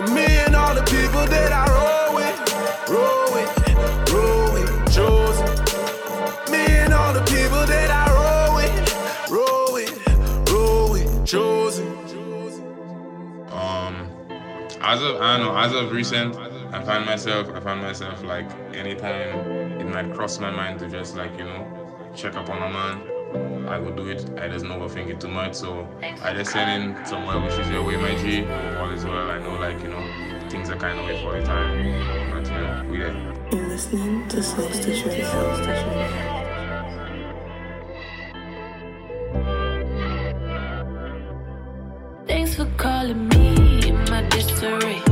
[0.00, 6.50] For me and all the people that I roll with, roll with, roll with, Joseph.
[6.50, 11.86] Me and all the people that I roll with, roll with, roll with, Joseph.
[13.52, 14.08] Um,
[14.80, 16.34] as of I don't know, as of recent,
[16.72, 19.36] I find myself, I find myself like anytime
[19.82, 23.02] it might cross my mind to just like you know check up on a man,
[23.34, 24.28] I will do it.
[24.38, 27.68] I just never think it too much, so I just send in some well wishes
[27.70, 28.44] your way, my G.
[28.78, 29.30] All is well.
[29.30, 30.02] I know like you know
[30.48, 33.14] things are kind of wait for the time, but you know we there.
[33.52, 35.26] You're listening to Soulstice Radio.
[42.26, 45.02] Thanks for calling me in my disarray.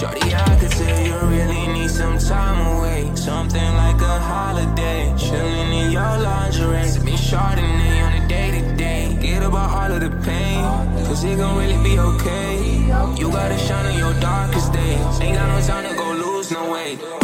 [0.00, 3.14] Shorty, I could tell you really need some time away.
[3.14, 5.14] Something like a holiday.
[5.18, 6.88] Chilling in your lingerie.
[6.88, 9.18] Sip me Chardonnay on a day to day.
[9.20, 10.64] Get about all of the pain.
[11.04, 12.78] Cause it gon' really be okay.
[13.20, 15.20] You gotta shine on your darkest days.
[15.20, 17.19] Ain't got no time to go lose no weight.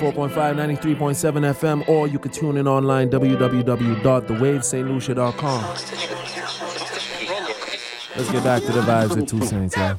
[0.00, 5.64] 94.5, 93.7 FM, or you can tune in online www.thewavestlucia.com.
[8.16, 9.96] Let's get back to the vibes at Twossaints, yeah.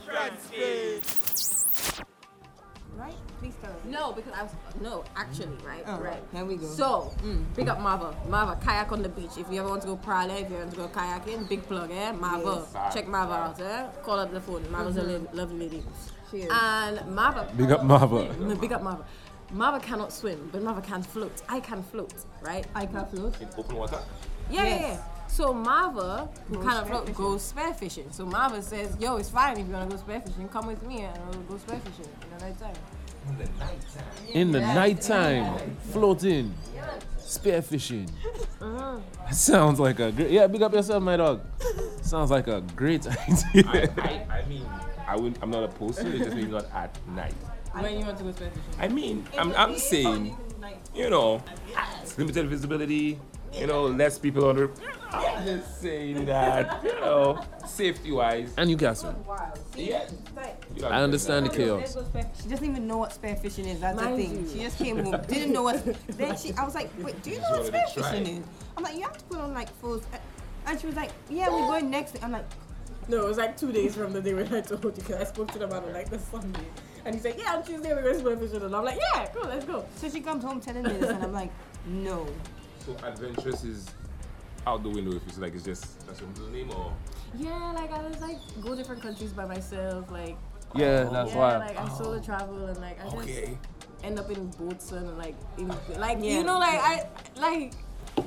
[2.97, 3.13] Right?
[3.39, 3.77] Please tell me.
[3.91, 5.83] No, because I was no, actually, right?
[5.85, 6.21] Oh, right.
[6.33, 6.65] here we go.
[6.65, 8.15] So, mm, big up Marva.
[8.27, 9.37] Marva, kayak on the beach.
[9.37, 11.91] If you ever want to go prowling, if you want to go kayaking, big plug,
[11.91, 12.11] eh?
[12.11, 12.65] Marva.
[12.73, 12.93] Yes.
[12.93, 13.85] Check Marva out, eh?
[14.03, 14.65] Call up the phone.
[14.71, 15.07] Marva's a Mhm.
[15.07, 15.83] lo- lovely lady.
[16.31, 16.49] She is.
[16.51, 17.47] And Marva.
[17.55, 18.33] Big up Marva.
[18.39, 19.05] No, big up Marva.
[19.53, 21.41] Marva cannot swim, but Marva can float.
[21.49, 22.65] I can float, right?
[22.75, 23.39] I can float.
[23.41, 23.99] In open water?
[24.49, 24.81] Yeah, yeah, Yes.
[24.81, 25.03] yeah.
[25.27, 28.13] So Marva, who kind of float, goes spearfishing.
[28.13, 30.51] So Marva says, "Yo, it's fine if you wanna go spearfishing.
[30.51, 32.75] Come with me and we'll go spearfishing in the night nighttime."
[34.33, 34.73] In the Yeah.
[34.73, 36.53] nighttime, floating,
[37.19, 38.09] spearfishing.
[38.61, 38.97] Uh-huh.
[39.25, 40.31] That sounds like a great.
[40.31, 41.41] Yeah, big up yourself, my dog.
[42.01, 43.63] Sounds like a great idea.
[43.67, 44.65] I, I, I mean,
[45.07, 47.35] I wouldn't, I'm not opposed to it, just maybe not at night.
[47.73, 48.61] When you want to go spearfishing?
[48.79, 50.35] I mean, I'm, I'm saying,
[50.93, 51.41] you know,
[52.17, 53.19] limited visibility,
[53.53, 54.69] you know, less people on the.
[55.11, 58.53] I'm just saying that, you know, safety wise.
[58.57, 59.15] and you got some.
[59.75, 60.07] Yeah.
[60.75, 61.97] You I understand the chaos.
[62.41, 63.79] She doesn't even know what spearfishing is.
[63.81, 64.43] That's Mind the thing.
[64.45, 64.49] you.
[64.51, 65.83] She just came home, didn't know what.
[66.17, 68.11] Then she, I was like, wait, do you know what Just wanted to try.
[68.19, 68.45] spearfishing is?
[68.77, 70.01] I'm like, you have to put on like full.
[70.65, 72.13] And she was like, yeah, we're going next.
[72.13, 72.45] week." I'm like,
[73.09, 75.23] No, it was like two days from the day when I told you because I
[75.25, 76.59] spoke to them on like the Sunday.
[77.05, 78.63] And he's like, yeah, on Tuesday we're going to spearfishing.
[78.65, 79.85] And I'm like, yeah, cool, let's go.
[79.95, 81.51] so she comes home telling me this, and I'm like,
[81.85, 82.27] no.
[82.85, 83.89] So adventurous is
[84.67, 86.93] out the window if it's like it's just that's your middle name or.
[87.35, 90.37] Yeah, like I was like go different countries by myself, like
[90.75, 91.57] Yeah, that's yeah, why.
[91.57, 92.19] like I solo oh.
[92.19, 93.57] travel and like I just Okay.
[94.03, 96.37] end up in boats and like in like Yeah.
[96.39, 97.73] you know like I like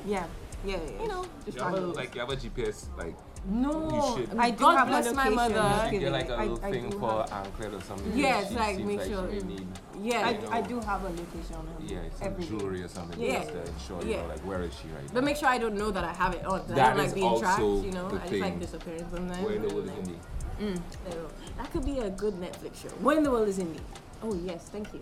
[0.05, 0.25] Yeah,
[0.65, 1.01] yeah, yeah.
[1.01, 3.15] you know You have a, like you have a GPS like.
[3.47, 4.37] No You should.
[4.39, 5.35] I I do God have bless a my location.
[5.55, 5.89] mother.
[5.93, 8.17] You get like a I- little I thing do for have- anklet or something.
[8.17, 9.67] Yes, she like, seems make she sure- may need.
[10.01, 11.75] Yeah, I, I do have a location on him.
[11.87, 12.49] Yeah, some every day.
[12.49, 13.19] jewelry or something.
[13.21, 13.39] Yeah.
[13.43, 14.21] Just to ensure you Yeah.
[14.23, 15.13] know, like where is she right but now?
[15.13, 16.59] But make sure I don't know that I have it on.
[16.67, 18.09] That I That don't like is being tracked, you know.
[18.09, 18.59] the I just like thing.
[18.59, 19.43] disappearing sometimes.
[19.45, 20.19] Where in the and, world is like, Indy?
[20.61, 21.29] Mm, there you go.
[21.57, 22.89] That could be a good Netflix show.
[23.01, 23.79] When the world is indie.
[24.23, 24.99] Oh yes, thank you.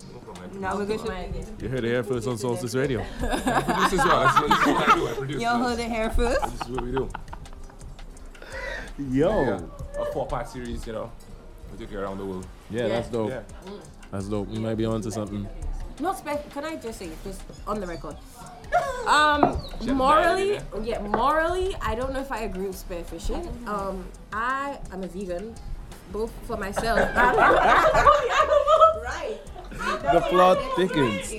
[0.59, 1.45] Now we're going My idea.
[1.61, 3.03] You heard it here first on Soulstice Radio.
[3.19, 4.19] Produce as well.
[4.19, 5.07] That's what, that's I do.
[5.07, 5.41] I produce.
[5.41, 6.41] Y'all heard it here first.
[6.41, 7.09] This is what we do.
[8.97, 9.29] Yo.
[9.43, 10.01] Yeah.
[10.01, 11.11] A four part series, you know.
[11.71, 12.45] We took you around the world.
[12.69, 13.29] Yeah, that's dope.
[13.29, 13.41] Yeah.
[14.11, 14.47] That's dope.
[14.49, 15.47] We might be onto something.
[15.99, 16.49] Not spec.
[16.51, 18.15] Can I just say just on the record?
[19.05, 23.45] Um, morally, yeah, morally, I don't know if I agree with spearfishing.
[23.67, 25.53] Um, I am a vegan,
[26.11, 26.97] both for myself.
[26.99, 27.37] and-
[29.03, 29.37] right.
[29.69, 31.33] The plot thickens.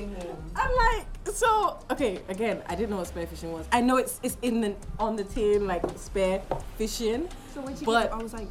[0.54, 2.20] I'm like, so okay.
[2.28, 3.66] Again, I didn't know what spearfishing was.
[3.72, 6.42] I know it's it's in the on the tin like spear
[6.76, 7.28] fishing.
[7.54, 8.48] So when she But- came, I was like,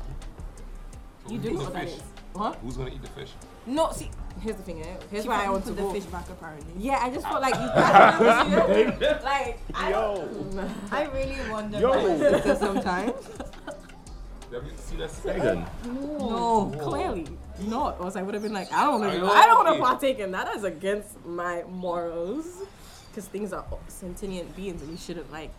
[1.30, 1.94] You do know the what that fish?
[1.98, 2.04] is.
[2.34, 2.56] What?
[2.64, 3.30] Who's gonna eat the fish?
[3.66, 4.10] No, see,
[4.42, 4.82] here's the thing.
[4.82, 4.86] Eh?
[5.12, 5.88] Here's she why I probably want to put go.
[5.94, 6.74] the fish back apparently.
[6.78, 7.70] Yeah, I just felt like you.
[9.00, 12.18] can't like I don't- I really wonder Yo.
[12.18, 13.14] sister sometimes.
[14.52, 15.66] Have you seen that second?
[15.86, 17.26] No, clearly
[17.62, 18.00] not.
[18.00, 19.22] Or else I would have been like, I don't want I to.
[19.22, 20.46] know, I don't want to partake in that.
[20.46, 22.64] That's against my morals.
[23.10, 25.52] Because things are sentient beings, and you shouldn't like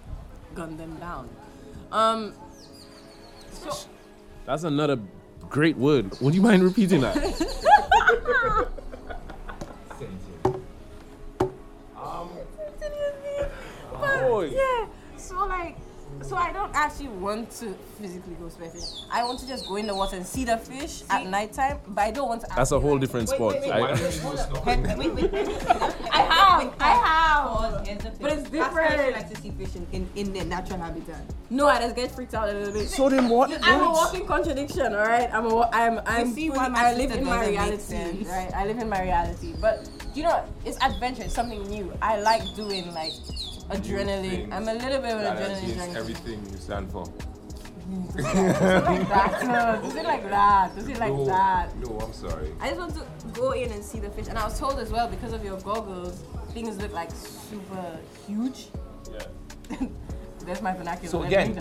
[0.54, 1.28] gun them down.
[1.92, 2.34] Um.
[3.52, 3.70] So,
[4.44, 4.98] That's another
[5.48, 6.20] great word.
[6.20, 8.68] Would you mind repeating that?
[11.96, 12.28] Um,
[14.00, 14.86] but, yeah.
[15.16, 15.76] So like,
[16.24, 19.04] so I don't actually want to physically go spearfishing.
[19.10, 22.02] I want to just go in the water and see the fish at nighttime, but
[22.02, 22.48] I don't want to.
[22.56, 23.54] That's a whole different Wait, sport.
[23.60, 25.54] wait, wait, I- you.
[26.12, 27.44] I have, I have.
[27.48, 28.60] Pause, here's the But it's thing.
[28.60, 29.16] That's why she different.
[29.16, 31.22] likes to see fish in, in, in their natural habitat.
[31.50, 32.88] No, I just get freaked out a little bit.
[32.88, 33.50] So then what?
[33.62, 35.28] I'm a walking contradiction, all right.
[35.32, 36.32] I'm a, wa- I'm, I'm.
[36.32, 38.50] see fully- why my I live in my reality, right?
[38.54, 41.22] I live in my reality, but you know, it's adventure.
[41.24, 41.92] It's something new.
[42.00, 43.12] I like doing like
[43.70, 44.52] adrenaline.
[44.52, 45.96] I'm a little bit of an adrenaline junkie.
[45.96, 47.04] everything you stand for.
[48.16, 49.40] Does it like that?
[49.82, 50.78] Does it like that?
[50.78, 51.76] It like no, that?
[51.76, 52.52] No, I'm sorry.
[52.60, 54.90] I just want to go in and see the fish, and I was told as
[54.90, 58.68] well because of your goggles, things look like super huge.
[59.12, 59.86] Yeah.
[60.46, 61.08] That's my vernacular.
[61.08, 61.58] So again.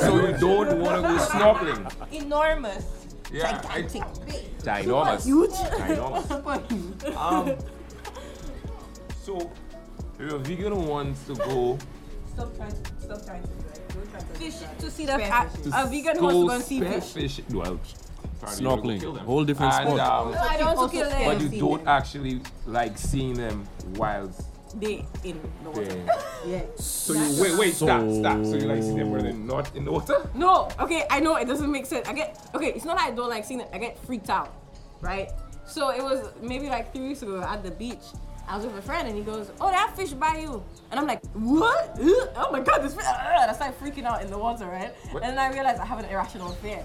[0.00, 2.12] So you don't want to go snorkeling?
[2.12, 3.04] Enormous.
[3.32, 4.26] Yeah, I, Gigantic.
[4.26, 4.58] Big.
[4.58, 5.24] ginormous.
[5.24, 5.50] huge.
[5.50, 6.28] Ginormous.
[6.28, 7.16] Super huge.
[7.16, 7.56] Um,
[9.22, 9.50] so
[10.26, 11.78] if a vegan who wants to go
[12.34, 15.84] Stop trying to, stop trying to do try to Fish to see the Spear a,
[15.84, 17.12] a vegan wants to go and see fish.
[17.12, 17.78] fish- Well,
[18.42, 19.00] apparently you wanna go Snorkeling.
[19.00, 19.24] kill them.
[19.26, 20.00] Whole different and, sport.
[20.00, 21.24] Um, No, I don't want kill them.
[21.24, 21.88] but you don't them.
[21.88, 24.42] actually like seeing them whilst
[24.80, 25.84] They in the water.
[25.84, 26.06] they're.
[26.46, 26.60] Yeah.
[26.76, 28.44] So you wait, wait, stop, stop.
[28.44, 30.28] So you like seeing them when they're not in the water?
[30.34, 32.06] No, okay, I know it doesn't make sense.
[32.08, 32.72] I get okay.
[32.74, 33.68] It's not that I don't like seeing it.
[33.72, 34.52] I get freaked out,
[35.00, 35.30] right?
[35.64, 38.04] So it was maybe like three weeks ago at the beach.
[38.46, 41.06] I was with a friend and he goes, "Oh, that fish by you," and I'm
[41.06, 41.98] like, "What?
[42.00, 44.66] Ugh, Oh my god, this fish!" Ugh, And I started freaking out in the water,
[44.66, 44.94] right?
[45.12, 45.22] What?
[45.22, 46.82] And then I realized I have an irrational fear.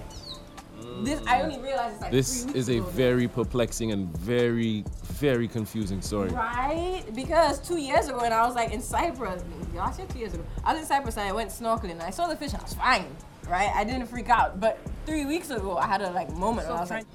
[1.03, 2.85] This I only realized it's like This three weeks is a ago.
[2.91, 6.29] very perplexing and very, very confusing story.
[6.29, 7.03] Right?
[7.13, 9.43] Because two years ago, when I was like in Cyprus,
[9.75, 12.11] last year, two years ago, I was in Cyprus and I went snorkeling and I
[12.11, 13.07] saw the fish and I was fine,
[13.49, 13.69] right?
[13.75, 14.59] I didn't freak out.
[14.61, 17.05] But three weeks ago, I had a like moment where I was like,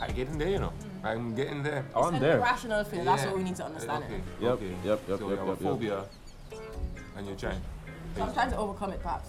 [0.00, 0.72] I, I in there, you know.
[1.06, 1.84] I'm getting there.
[1.94, 2.38] Oh, I'm an there.
[2.38, 3.04] irrational fear.
[3.04, 3.28] That's Yeah.
[3.28, 4.04] what we need to understand.
[4.04, 4.14] Okay.
[4.16, 4.22] It.
[4.40, 4.66] Yep, okay.
[4.66, 5.58] yep, yep, So yep, you have yep, a yep.
[5.58, 6.04] phobia,
[7.16, 7.60] and you're trying.
[8.16, 9.28] So I'm trying to overcome it, perhaps.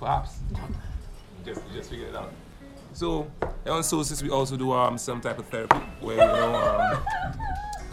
[0.00, 0.38] Perhaps.
[1.44, 2.32] just, just figure it out.
[2.92, 3.30] So,
[3.66, 7.04] on Soulstice, we also do um, some type of therapy where, you know, um,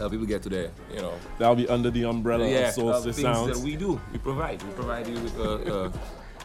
[0.00, 1.12] uh, people get to their, you know.
[1.38, 3.58] That'll be under the umbrella yeah, of Soulstice uh, things Sounds.
[3.58, 4.00] that we do.
[4.12, 4.62] We provide.
[4.62, 5.92] We provide you with a,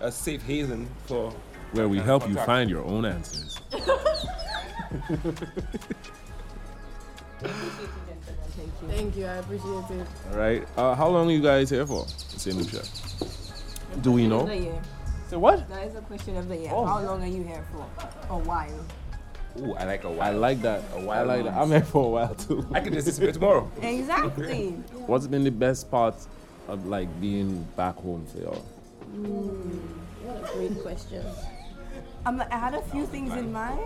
[0.02, 1.34] a, a safe haven for.
[1.72, 2.46] where we help you contact.
[2.48, 3.60] find your own answers.
[7.40, 7.54] Thank
[8.82, 9.26] you, Thank you.
[9.26, 10.08] I appreciate it.
[10.32, 10.68] All right.
[10.76, 12.06] Uh, how long are you guys here for?
[12.08, 12.90] Say new chef.
[14.02, 14.42] Do we know?
[14.42, 15.68] Of the what?
[15.70, 16.72] That is a question of the year.
[16.74, 16.86] Oh.
[16.86, 17.86] How long are you here for?
[18.34, 18.86] A while.
[19.62, 20.22] Ooh, I like a while.
[20.28, 20.84] I like that.
[20.94, 21.54] A I while I like that.
[21.54, 22.68] I'm here for a while too.
[22.74, 23.72] I can just disappear tomorrow.
[23.82, 24.72] Exactly.
[25.08, 26.16] What's been the best part
[26.68, 28.66] of like being back home for y'all?
[29.16, 29.80] Mm,
[30.24, 31.24] what a great question.
[32.26, 33.80] I'm like, I had a few things in mind.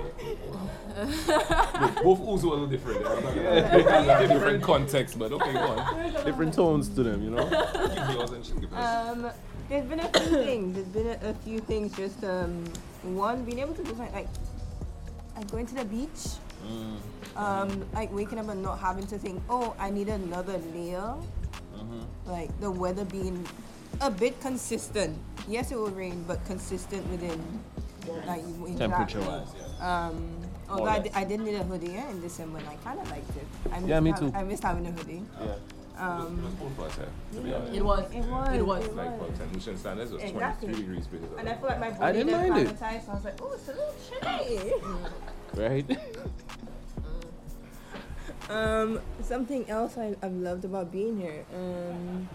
[2.03, 3.05] Both oohs were a little different.
[3.05, 4.27] I'm not gonna lie.
[4.27, 6.25] different context, but okay, go on.
[6.25, 7.47] Different tones to them, you know.
[7.49, 9.17] Give yours and she'll give hers.
[9.17, 9.31] Um,
[9.69, 10.75] there's been a few things.
[10.75, 11.95] There's been a, a few things.
[11.95, 12.65] Just um,
[13.03, 14.27] one, being able to just like, like,
[15.35, 16.37] like going to the beach.
[17.35, 21.13] Um, like waking up and not having to think, oh, I need another layer.
[22.25, 23.45] Like the weather being
[24.01, 25.17] a bit consistent.
[25.47, 27.41] Yes, it will rain, but consistent within
[28.27, 29.81] like you- in that Temperature-wise, range.
[29.81, 30.37] Um,
[30.69, 31.03] although More or I, less.
[31.11, 33.45] di- I did need a hoodie yeah, in December, and I kind of liked it.
[33.71, 34.31] I missed Yeah, me hav- too.
[34.35, 35.23] I missed having a hoodie.
[35.41, 35.55] Yeah.
[35.95, 37.73] Um, It was cold for us, eh, to be honest.
[37.73, 37.99] It was.
[38.11, 38.55] It was.
[38.55, 38.85] It was.
[38.85, 39.29] It Like was.
[39.29, 39.53] for St.
[39.53, 40.67] Lucian standards, it was Exactly.
[40.69, 41.07] 23 degrees.
[41.07, 42.79] pretty And I feel like my body I didn't didn't mind it.
[42.79, 44.73] so I was like, oh, it's a little chilly.
[45.63, 45.97] Right?
[48.49, 51.45] Um, something else I, I've loved about being here.
[51.55, 52.27] Um,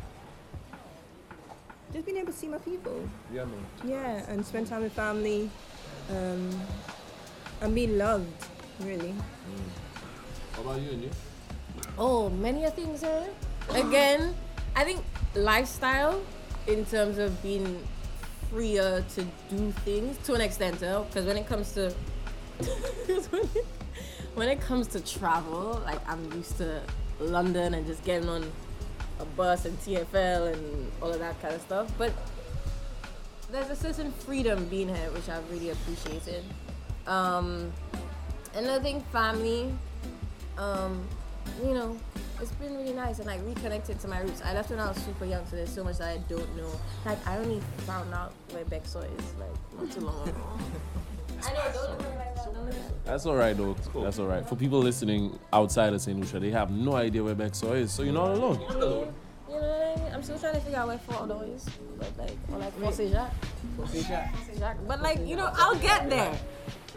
[1.93, 3.09] just being able to see my people.
[3.33, 3.67] Yeah, man.
[3.85, 5.51] Yeah, and spend time with family.
[6.11, 6.51] Um,
[7.61, 8.47] and be loved,
[8.81, 9.15] really.
[9.15, 10.55] Mm.
[10.55, 11.11] How about you and you?
[11.99, 13.27] Oh, many a things here.
[13.71, 14.35] Again,
[14.77, 16.23] I think lifestyle
[16.67, 17.83] in terms of being
[18.51, 20.87] freer to do things to an extent, eh?
[20.87, 21.93] though, because when it comes to
[22.59, 22.69] when,
[23.09, 23.67] it,
[24.35, 26.81] when it comes to travel, like I'm used to
[27.21, 28.51] London and just getting on
[29.21, 31.93] a bus and TFL and all of that kind of stuff.
[31.99, 32.13] But
[33.51, 36.45] there's a certain freedom being here, which I've really appreciated.
[37.07, 37.73] Um,
[38.55, 39.73] another thing, family.
[40.57, 41.07] Um,
[41.63, 41.97] you know,
[42.41, 44.43] it's been really nice and like reconnected to my roots.
[44.45, 46.71] I left when I was super young, so there's so much that I don't know.
[47.05, 50.41] Like I only found out where Bexon is like not too long ago.
[51.43, 52.45] I know, don't look at me like that.
[52.45, 53.05] Don't look at.
[53.05, 53.77] That's all right though.
[54.03, 54.49] That's all right.
[54.49, 56.19] For people listening outside of St.
[56.19, 58.61] Lucia, they have no idea where Bexon is, so you're not alone.
[58.61, 58.79] You
[59.55, 60.13] know what I mean?
[60.15, 61.65] I'm still trying to figure out where Fort Odo is,
[61.99, 63.33] but like, or like Fond Saint Jacques.
[63.77, 64.07] Fond Saint
[64.59, 64.79] Jacques.
[64.87, 66.39] But like, you know, I'll get there.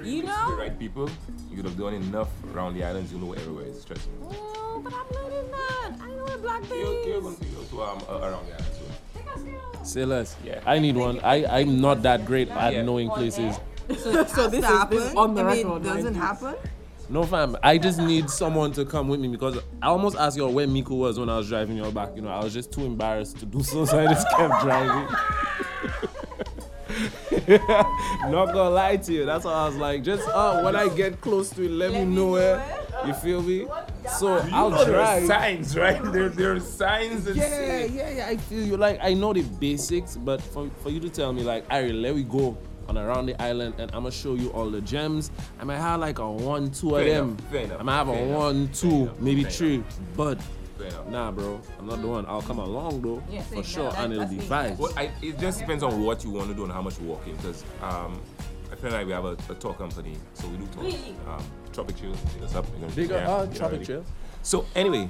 [0.03, 0.55] You The know?
[0.57, 1.09] right people,
[1.49, 3.83] you could have done enough around the islands, you know everywhere is.
[3.85, 4.13] Trust me.
[4.31, 5.91] Oh, but I'm learning that.
[6.01, 7.23] I know where Black Bay You're, you're is.
[7.23, 9.91] going to go to um, uh, around the islands.
[9.91, 10.35] Say less.
[10.43, 10.61] Yeah.
[10.65, 11.19] I need one.
[11.21, 12.81] I, I'm not that great at Yeah.
[12.83, 13.55] knowing places.
[13.97, 15.81] So, so this, is, this is on the record.
[15.81, 16.55] It doesn't happen.
[17.09, 20.53] No fam, I just need someone to come with me because I almost asked y'all
[20.53, 22.11] where Micoud was when I was driving y'all back.
[22.15, 25.13] You know, I was just too embarrassed to do so, so I just kept driving.
[28.29, 31.21] Not gonna lie to you, that's why I was like, just uh, when I get
[31.21, 32.63] close to it, let, me know where.
[33.05, 33.65] You feel me?
[34.19, 35.99] So I'll know there are signs, right?
[36.11, 38.27] There, there are signs that Yeah, yeah, yeah.
[38.27, 38.77] I feel you.
[38.77, 42.13] Like I know the basics, but for, for you to tell me like, Ari, let
[42.13, 42.55] we go
[42.87, 45.31] on around the island, and I'm gonna show you all the gems.
[45.59, 47.29] I might have like a one, two of Fair them.
[47.29, 49.83] enough, fair enough, I might have fair a enough, one, two, enough, maybe fair three.
[50.15, 50.37] But
[50.91, 52.25] Fair nah, bro, I'm not the one.
[52.27, 54.45] I'll come along though, Yeah, for sure, That- that- and it'll be me.
[54.45, 54.77] vibes.
[54.77, 57.07] Well, I, it just depends on what you want to do and how much you
[57.07, 57.35] walk in.
[57.37, 58.19] Because um,
[58.71, 60.85] I feel like we have a, a tour company, so we do tours.
[60.93, 61.15] Really?
[61.27, 62.65] Um, Tropic Chill, big us up.
[62.79, 63.85] Gonna- Big up, yeah, uh, Tropic already.
[63.85, 64.05] Chill.
[64.43, 65.09] So anyway,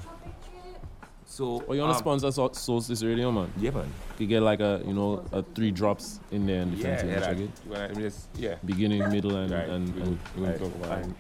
[1.42, 3.52] so Oh, you wanna um, sponsor Sol- Soulstice Radio, man?
[3.58, 3.92] Yeah, man.
[4.20, 7.20] You get like a, you know, a three drops in there and Yeah, different yeah,
[7.34, 7.40] things.
[7.40, 7.52] like, it.
[7.68, 8.56] well, I mean, just- yeah.
[8.64, 11.12] Beginning, middle, and Right, and, we and, will- we will right, talk about it.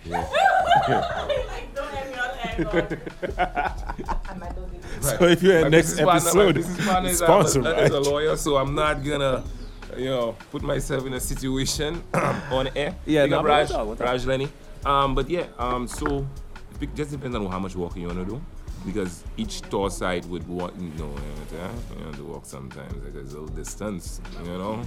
[5.01, 7.65] So if you're My at next business partner- my episode, business partner is, sponsor, um,
[7.65, 7.83] a, right?
[7.83, 9.43] is a lawyer, so I'm not gonna,
[9.97, 12.95] you know, put myself in a situation on air.
[13.05, 14.07] Yeah, no, Raj, what's up, what's up?
[14.07, 14.49] Raj Lenny.
[14.85, 16.27] Um, but yeah, um, so
[16.79, 18.41] it just depends on how much walking you wanna do.
[18.85, 21.13] Because each tour site would want, you know,
[21.51, 21.57] you
[22.05, 22.93] have to walk sometimes.
[23.03, 24.81] Like there's a little distance, you know,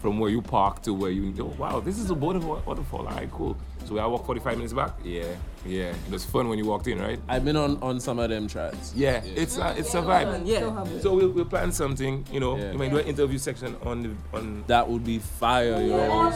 [0.00, 1.34] from where you park to where you.
[1.40, 2.62] Oh, wow, this is a waterfall.
[2.66, 3.06] waterfall.
[3.08, 3.56] All right, cool.
[3.86, 4.92] So I walk 45 minutes back.
[5.02, 5.24] Yeah,
[5.64, 5.94] yeah.
[6.06, 7.18] It was fun when you walked in, right?
[7.26, 8.92] I've been on on some of them tracks.
[8.94, 10.42] Yeah, it's a, it's a vibe.
[10.44, 11.00] Yeah.
[11.00, 12.58] So we'll, we'll plan something, you know.
[12.58, 12.72] Yeah.
[12.72, 14.64] You might do an interview section on the on.
[14.66, 16.30] That would be fire, yo.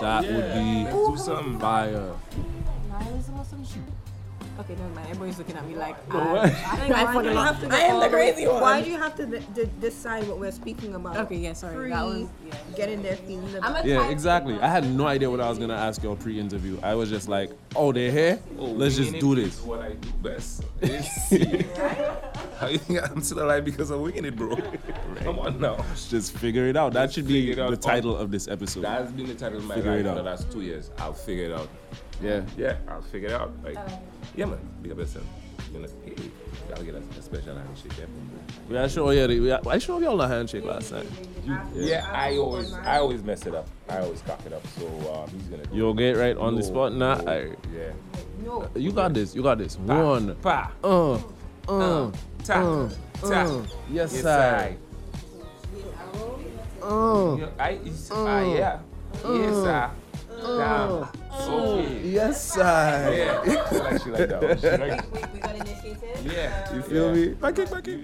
[0.00, 1.60] That would be Let's do some.
[1.60, 2.12] fire.
[4.60, 5.06] Okay, never mind.
[5.08, 6.92] Everybody's looking at me like ah, I.
[6.92, 8.60] I I Why do you have to I am the the crazy one.
[8.60, 11.16] Why do you have to de- de- decide what we're speaking about?
[11.16, 11.76] Okay, yeah, sorry.
[11.76, 12.28] Pre- That was
[12.76, 13.56] getting their feelings.
[13.62, 14.60] I'm a Yeah, exactly.
[14.60, 16.78] I had no idea what I was gonna ask you on pre-interview.
[16.82, 18.38] I was just like, "Oh, they're here.
[18.58, 20.64] Oh, Let's just do this." is What I do best.
[20.82, 21.08] Is-
[22.60, 24.54] How you think I'm still alive because I'm winging it, bro?
[25.24, 25.82] Come on now.
[26.10, 26.92] Just figure it out.
[26.92, 27.80] That Just should be the out.
[27.80, 28.82] title of this episode.
[28.82, 30.90] That has been the title of my Figure life for the last two years.
[30.98, 31.70] I'll figure it out.
[32.22, 32.42] Yeah.
[32.56, 33.52] Yeah, I'll figure it out.
[33.64, 33.78] Like,
[34.36, 34.58] yeah, man.
[34.82, 35.24] Big up yourself.
[35.72, 36.14] You know, hey,
[36.68, 37.92] gotta get a, a special handshake.
[37.98, 38.06] Yeah,
[38.68, 41.06] We I show yeah, we I showed y'all a handshake last night.
[41.74, 42.10] yeah.
[42.12, 43.68] I always, I always mess it up.
[43.88, 44.66] I always cock it up.
[44.78, 45.62] So um, he's gonna.
[45.72, 47.14] You'll get right on the spot now.
[47.14, 47.58] no, Alright.
[47.72, 47.92] Yeah.
[48.44, 48.68] No.
[48.74, 49.34] You got this.
[49.34, 49.76] You got this.
[49.76, 50.34] Pa, One.
[50.36, 50.72] pa.
[50.82, 51.14] Uh.
[51.14, 51.18] Uh.
[51.68, 52.12] Uh,
[52.42, 52.90] ta, uh,
[53.20, 53.42] ta.
[53.44, 53.62] uh.
[53.90, 54.76] Yes, Yes, sir.
[56.82, 57.36] Uh.
[57.38, 58.14] Yeah, I, it's, Uh.
[58.26, 58.78] ah, yeah.
[59.24, 59.90] Yes, sir.
[60.40, 60.90] Damn.
[60.90, 61.12] Oh.
[61.32, 61.78] Oh.
[61.80, 62.08] Okay.
[62.08, 63.42] Yes, sir.
[63.44, 63.78] Yeah.
[63.78, 64.42] like she like that.
[64.42, 64.58] one.
[64.58, 65.04] She like
[66.24, 66.74] Yeah.
[66.74, 67.28] You feel me?
[67.34, 68.00] Back it, back it.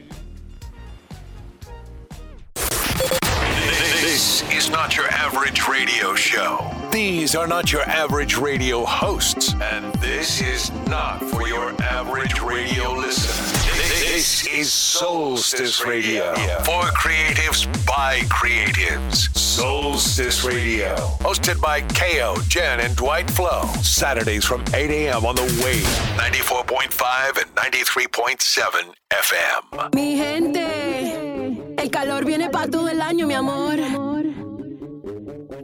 [4.00, 6.75] This is not your average radio show.
[6.96, 9.52] These are not your average radio hosts.
[9.60, 13.34] And this is not for your average radio listener.
[13.76, 16.34] This is Soulstice Radio.
[16.64, 19.28] For creatives by creatives.
[19.36, 20.96] Soulstice Radio.
[21.20, 23.66] Hosted by Kayo, Gen, and Dwight Flow.
[23.82, 25.26] Saturdays from 8 a.m.
[25.26, 25.84] on the Wave.
[26.16, 29.94] 94.5 and 93.7 FM.
[29.94, 34.05] Mi gente, el calor viene para todo el año, mi amor.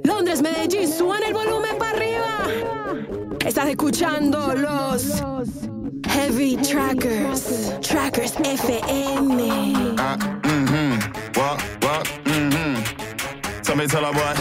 [0.05, 2.39] Londres, Medellín, suban el volumen para arriba.
[3.45, 5.23] Estás escuchando los
[6.09, 9.43] Heavy Trackerz, Trackers FM.
[9.99, 10.93] Uh, mm-hmm.
[11.39, 13.63] What, what, mm-hmm.
[13.63, 14.35] Somebody tell her boy.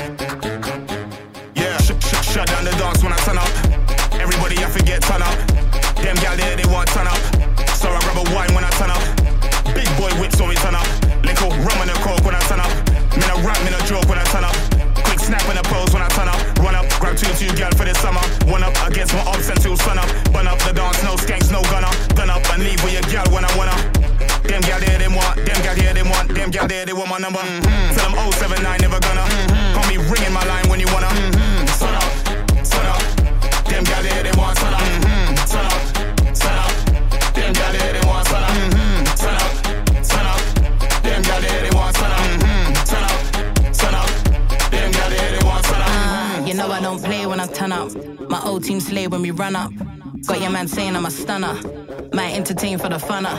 [1.56, 3.50] Yeah, sh- sh- shut down the dance when I turn up.
[4.20, 5.36] Everybody I forget turn up.
[5.98, 7.18] Them gal there they want turn up.
[7.76, 9.02] So I grab a wine when I turn up.
[9.76, 10.88] Big boy whips when we turn up.
[11.24, 12.72] Little rum and a coke when I turn up.
[13.16, 14.71] Me no rap, me no joke when I turn up.
[15.32, 16.60] Snap and a pose when I turn up.
[16.60, 18.20] Run up, grab two two gal for the summer.
[18.52, 20.12] One up against my ops until sun up.
[20.34, 21.88] Burn up the dance, no skanks, no gunner.
[22.20, 23.72] Gun up and leave with your gal when I wanna.
[24.44, 27.08] Them gal there they want, them gal here they want, them gal there they want
[27.08, 27.40] my number.
[27.40, 27.91] Mm-hmm.
[48.62, 49.72] Team slay when we run up.
[50.28, 51.56] Got your man saying I'm a stunner.
[52.14, 53.36] Might entertain for the funner.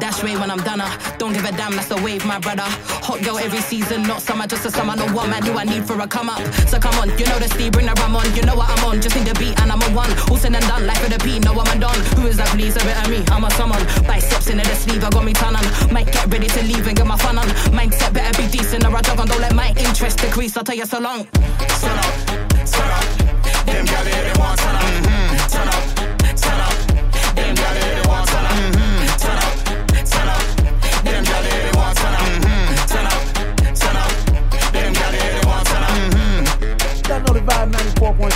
[0.00, 0.80] Dash way when I'm done.
[0.80, 0.88] uh.
[1.18, 2.64] Don't give a damn, that's the wave, my brother.
[3.04, 4.96] Hot girl every season, not summer, just a summer.
[4.96, 6.40] No what man do I need for a come up?
[6.68, 8.24] So come on, you know the steed, bring the rum on.
[8.34, 10.10] You know what I'm on, just need the beat and I'm a one.
[10.30, 11.98] All said and done, life with the know what I'm done.
[12.16, 12.76] Who is that, please?
[12.76, 13.84] A bit of me, I'm a someone.
[14.06, 15.92] Biceps into the sleeve, I got me ton on.
[15.92, 17.48] Might get ready to leave and get my fun on.
[17.76, 19.26] Mindset better be decent or I jog on.
[19.26, 21.26] Don't let my interest decrease, I'll tell you so long.
[21.68, 23.21] Sun up, sun up.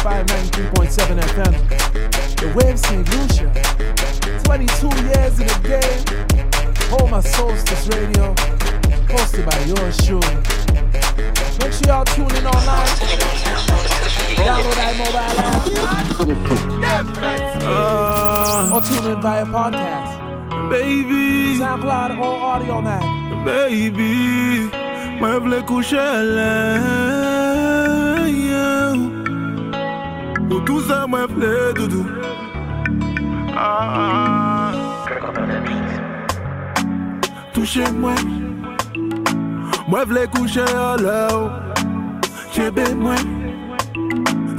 [0.06, 1.54] 94.5, 93.7 FM.
[2.36, 3.06] The Wave St.
[3.10, 3.50] Lucia.
[4.44, 6.00] 22 years in the game.
[6.90, 8.32] Home of Soulstice Radio.
[9.10, 10.36] Hosted by yours truly.
[11.58, 12.86] Make sure y'all tune in online.
[14.38, 15.66] Download that mobile app.
[17.68, 18.74] Uh.
[18.74, 20.70] or tune in via podcast.
[20.70, 21.58] Baby.
[21.58, 23.44] SoundCloud or Audiomack.
[23.44, 24.70] Baby,
[25.20, 25.62] mwen vle
[30.50, 32.06] Ou tout sa mwen vle doudou.
[33.56, 34.72] Ah.
[37.52, 38.24] Touche mwen
[39.88, 40.64] Mwen vle kouche
[41.02, 41.48] lè ou
[42.52, 43.24] Chebe mwen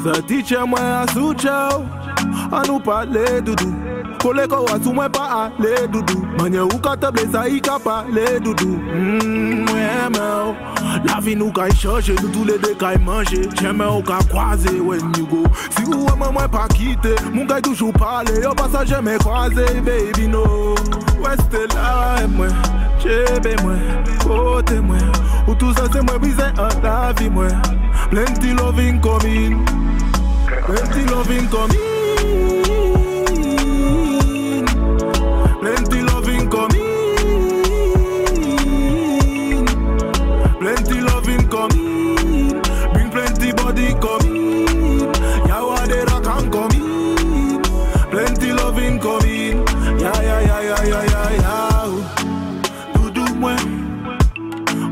[0.04, 1.86] Sa tiche mwen asou chow
[2.52, 3.87] An nou pale doudou
[4.22, 8.40] Kole ko sou mwen pa ale doudou Manye ou ka te blesa i ka pale
[8.44, 10.56] doudou mm, Mwen mm, mè ou.
[11.06, 13.44] La vi nou ka e i chanje Nou tou le de ka i manje.
[13.62, 15.44] Jeme ou ka kwaze when you go.
[15.76, 17.14] Si ou eme mwen pa kite.
[17.30, 19.66] Mwen ka i toujou pale Yo pasa jeme kwaze.
[19.86, 20.46] Baby no.
[21.22, 22.56] Weste la e mwen
[23.04, 23.84] Chebe mwen
[24.26, 25.12] Kote mwen.
[25.48, 27.54] Ou tou sa se mwen bize an la vi mwen.
[28.10, 29.66] Plenty loving coming
[30.66, 31.87] Plenty loving coming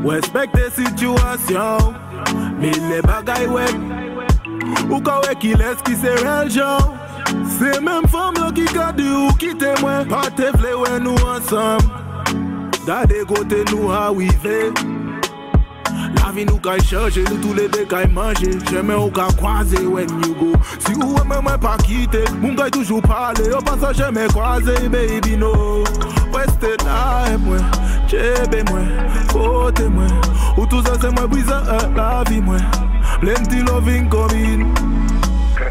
[0.06, 1.94] Respekte situasyon
[2.62, 3.74] Mil e bagay wek
[4.86, 6.94] Ou ka wek iles ki se reljan
[7.58, 11.82] Se menm fom yo ki kade ou kite mwen Pate vle we nou ansam.
[12.86, 14.70] Dade kote nou hawive
[16.18, 19.80] La vi nou kay chanje, nou tou le de kay manje Jeme ou ka kwaze
[19.86, 20.50] when you go.
[20.78, 24.76] Si ou weme mwen pa kite, moun kay toujou pale Yo pa sa jeme kwaze,
[24.92, 25.52] baby no.
[26.34, 27.64] Weste euh, la e mwen,
[28.10, 28.90] chebe mwen,
[29.32, 30.12] kote mwen
[30.56, 32.64] Ou tou sa se mwen bwize e la vi mwen
[33.20, 34.74] Plenty loving coming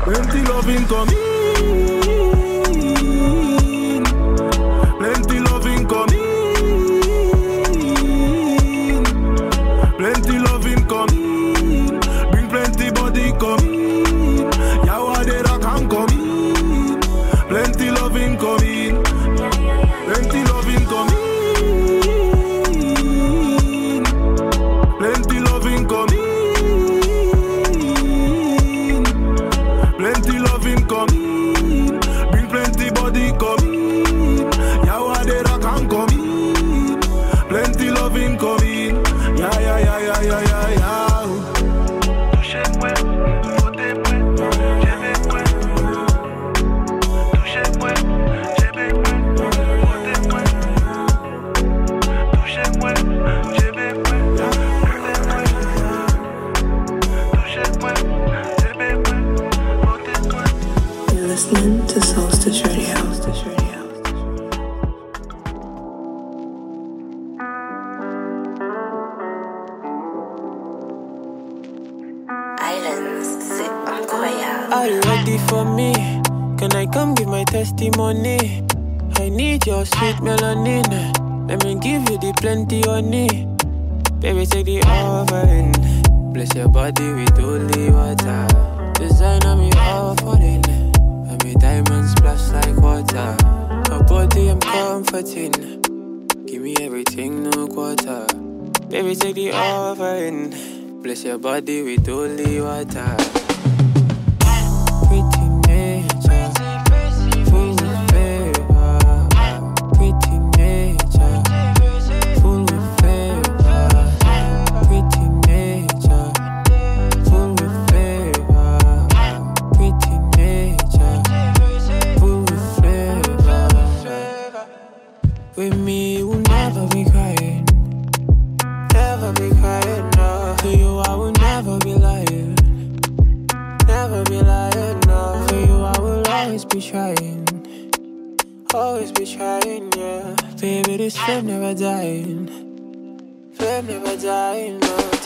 [0.04, 1.16] Plenty loving coming
[5.00, 6.15] Plenty loving coming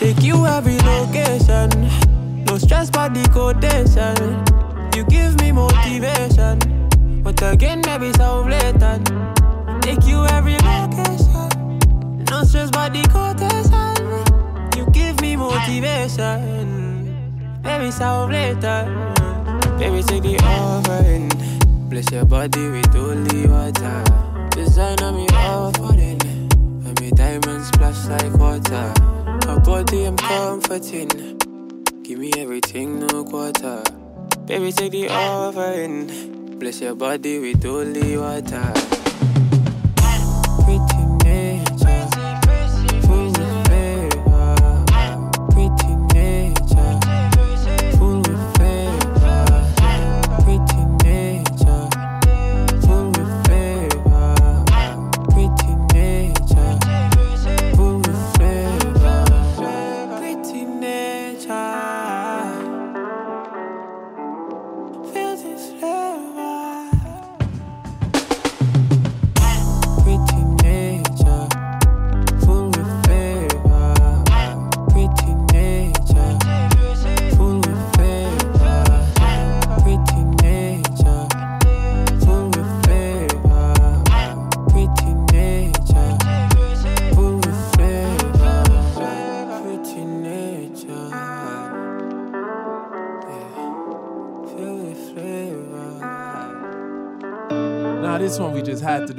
[0.00, 1.68] take you every location,
[2.46, 4.16] no stress but the quotation.
[4.96, 6.58] You give me motivation,
[7.22, 9.12] but again maybe so blatant.
[9.82, 11.78] Take you every location,
[12.30, 14.78] no stress but the quotation.
[14.78, 18.88] You give me motivation, baby so blatant.
[19.78, 21.28] Baby take the offering,
[21.90, 24.02] bless your body with holy water.
[24.52, 26.22] Design on me offering,
[26.86, 28.94] and me diamonds splash like water.
[29.50, 31.08] Her body I'm comforting,
[32.04, 33.82] give me everything no quarter.
[34.46, 38.99] Baby take the offering, bless your body with holy water.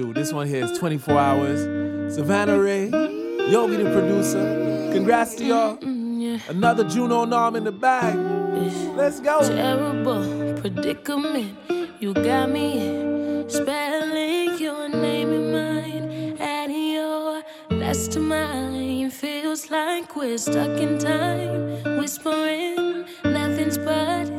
[0.01, 0.13] Do.
[0.13, 2.15] This one here is 24 hours.
[2.15, 2.89] Savannah Ré,
[3.51, 4.89] Yogi the producer.
[4.91, 5.77] Congrats to y'all.
[5.77, 8.15] Mm, mm, Another Juno nom in the bag.
[8.95, 9.41] Let's go.
[9.47, 11.55] Terrible predicament.
[11.99, 13.49] You got me in.
[13.49, 20.97] spelling your name in mine, adding your last to mine feels like we're stuck in
[20.97, 24.30] time, whispering nothing's but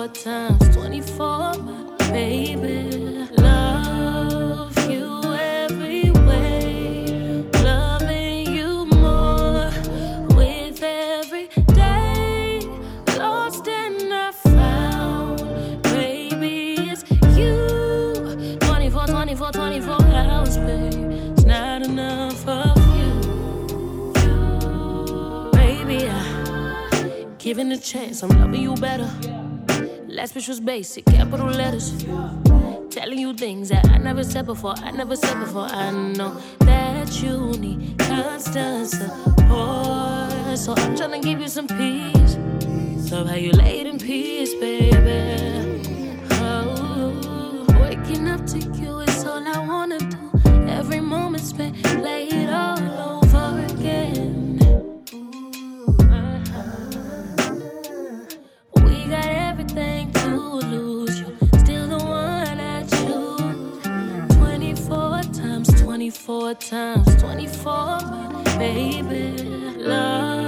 [0.00, 1.28] 24 times, 24,
[1.58, 3.26] my baby.
[3.36, 7.44] Love you every way.
[7.62, 9.70] Loving you more
[10.34, 12.60] with every day.
[13.18, 15.42] Lost and I found.
[15.82, 17.04] Baby, it's
[17.36, 18.56] you.
[18.60, 20.94] 24, 24, 24 hours, babe.
[21.32, 23.12] It's not enough of you.
[25.52, 29.39] Baby, I given a chance, I'm loving you better.
[30.20, 31.94] Last bitch was basic, capital letters.
[32.90, 35.64] Telling you things that I never said before, I never said before.
[35.64, 40.58] I know that you need constant support.
[40.58, 42.36] So I'm tryna give you some peace.
[43.08, 44.89] So how you laid in peace, baby.
[66.70, 69.42] Times, 24, my baby.
[69.76, 70.39] Love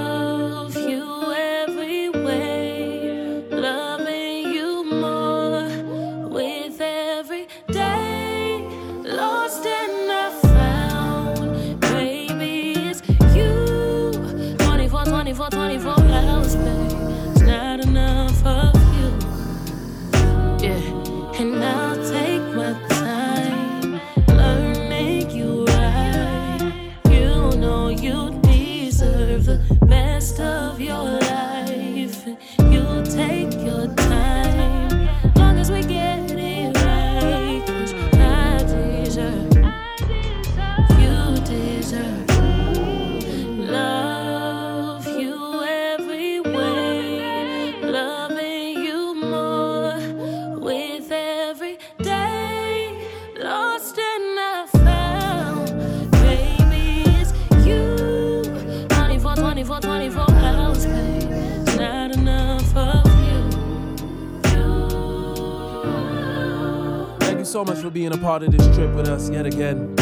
[68.94, 69.96] with us yet again.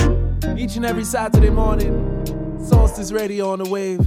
[0.59, 1.93] Each and every Saturday morning,
[2.59, 4.01] Soulstice Radio on the wave.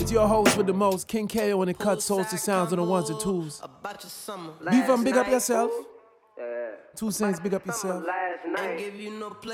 [0.00, 2.84] It's your host with the most, King Kayo, and it cuts Soulstice sounds on the
[2.84, 3.60] ones and twos.
[4.70, 5.70] Beef and big up yourself.
[6.96, 8.04] Twossaints, big up yourself.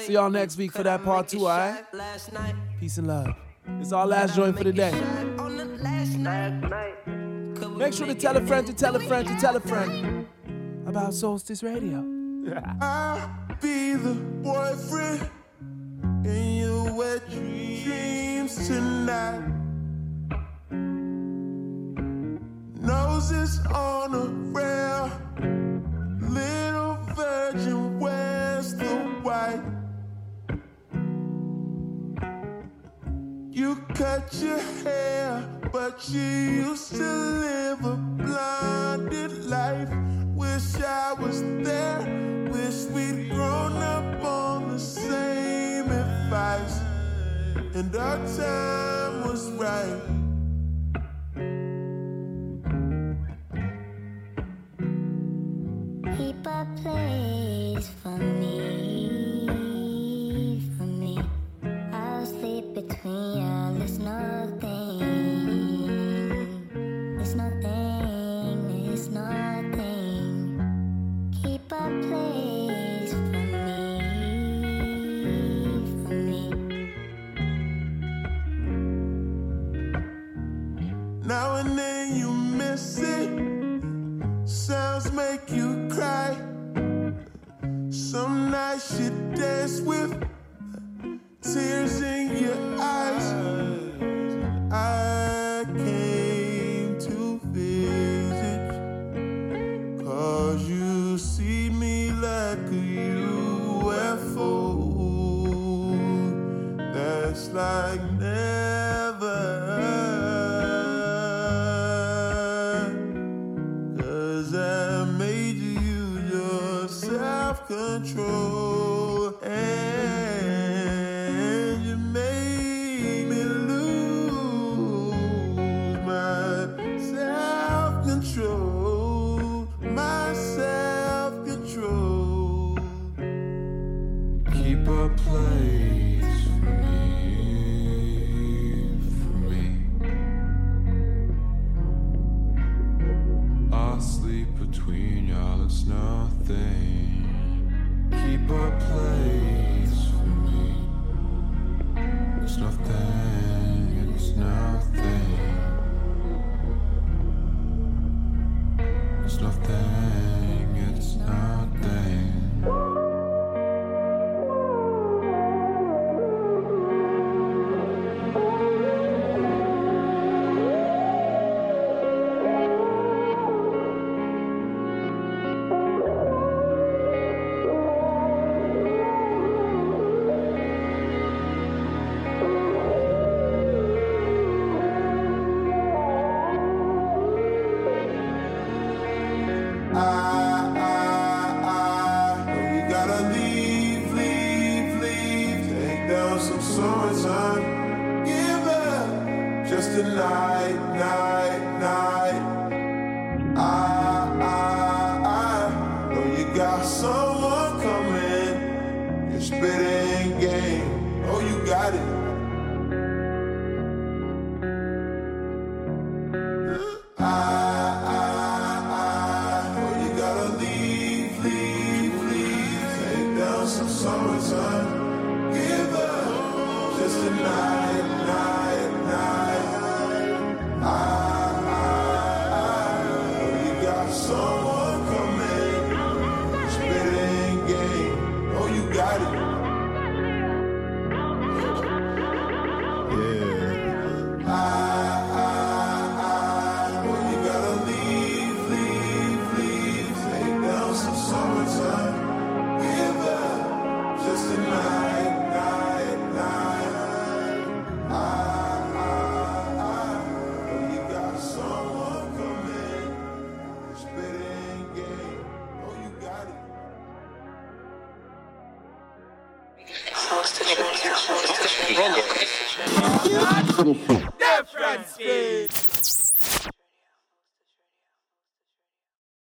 [0.01, 1.85] See y'all next week for that part two, alright?
[2.78, 3.35] Peace and love.
[3.80, 4.93] It's our last joint for the day.
[7.76, 10.26] Make sure to tell a friend to tell a friend to tell a friend
[10.87, 12.22] about Soulstice Radio.
[12.45, 13.30] I'll
[13.61, 15.30] be the boyfriend
[16.24, 19.45] in your wet dreams tonight.
[22.80, 24.26] Noses on a
[24.59, 25.11] rail,
[26.20, 29.62] little virgin wears the white.
[33.53, 40.11] You cut your hair, but you used to live a blinded life.
[40.53, 42.00] Wish I was there,
[42.53, 46.78] wish we'd grown up on the same advice,
[47.74, 50.22] and our time was right.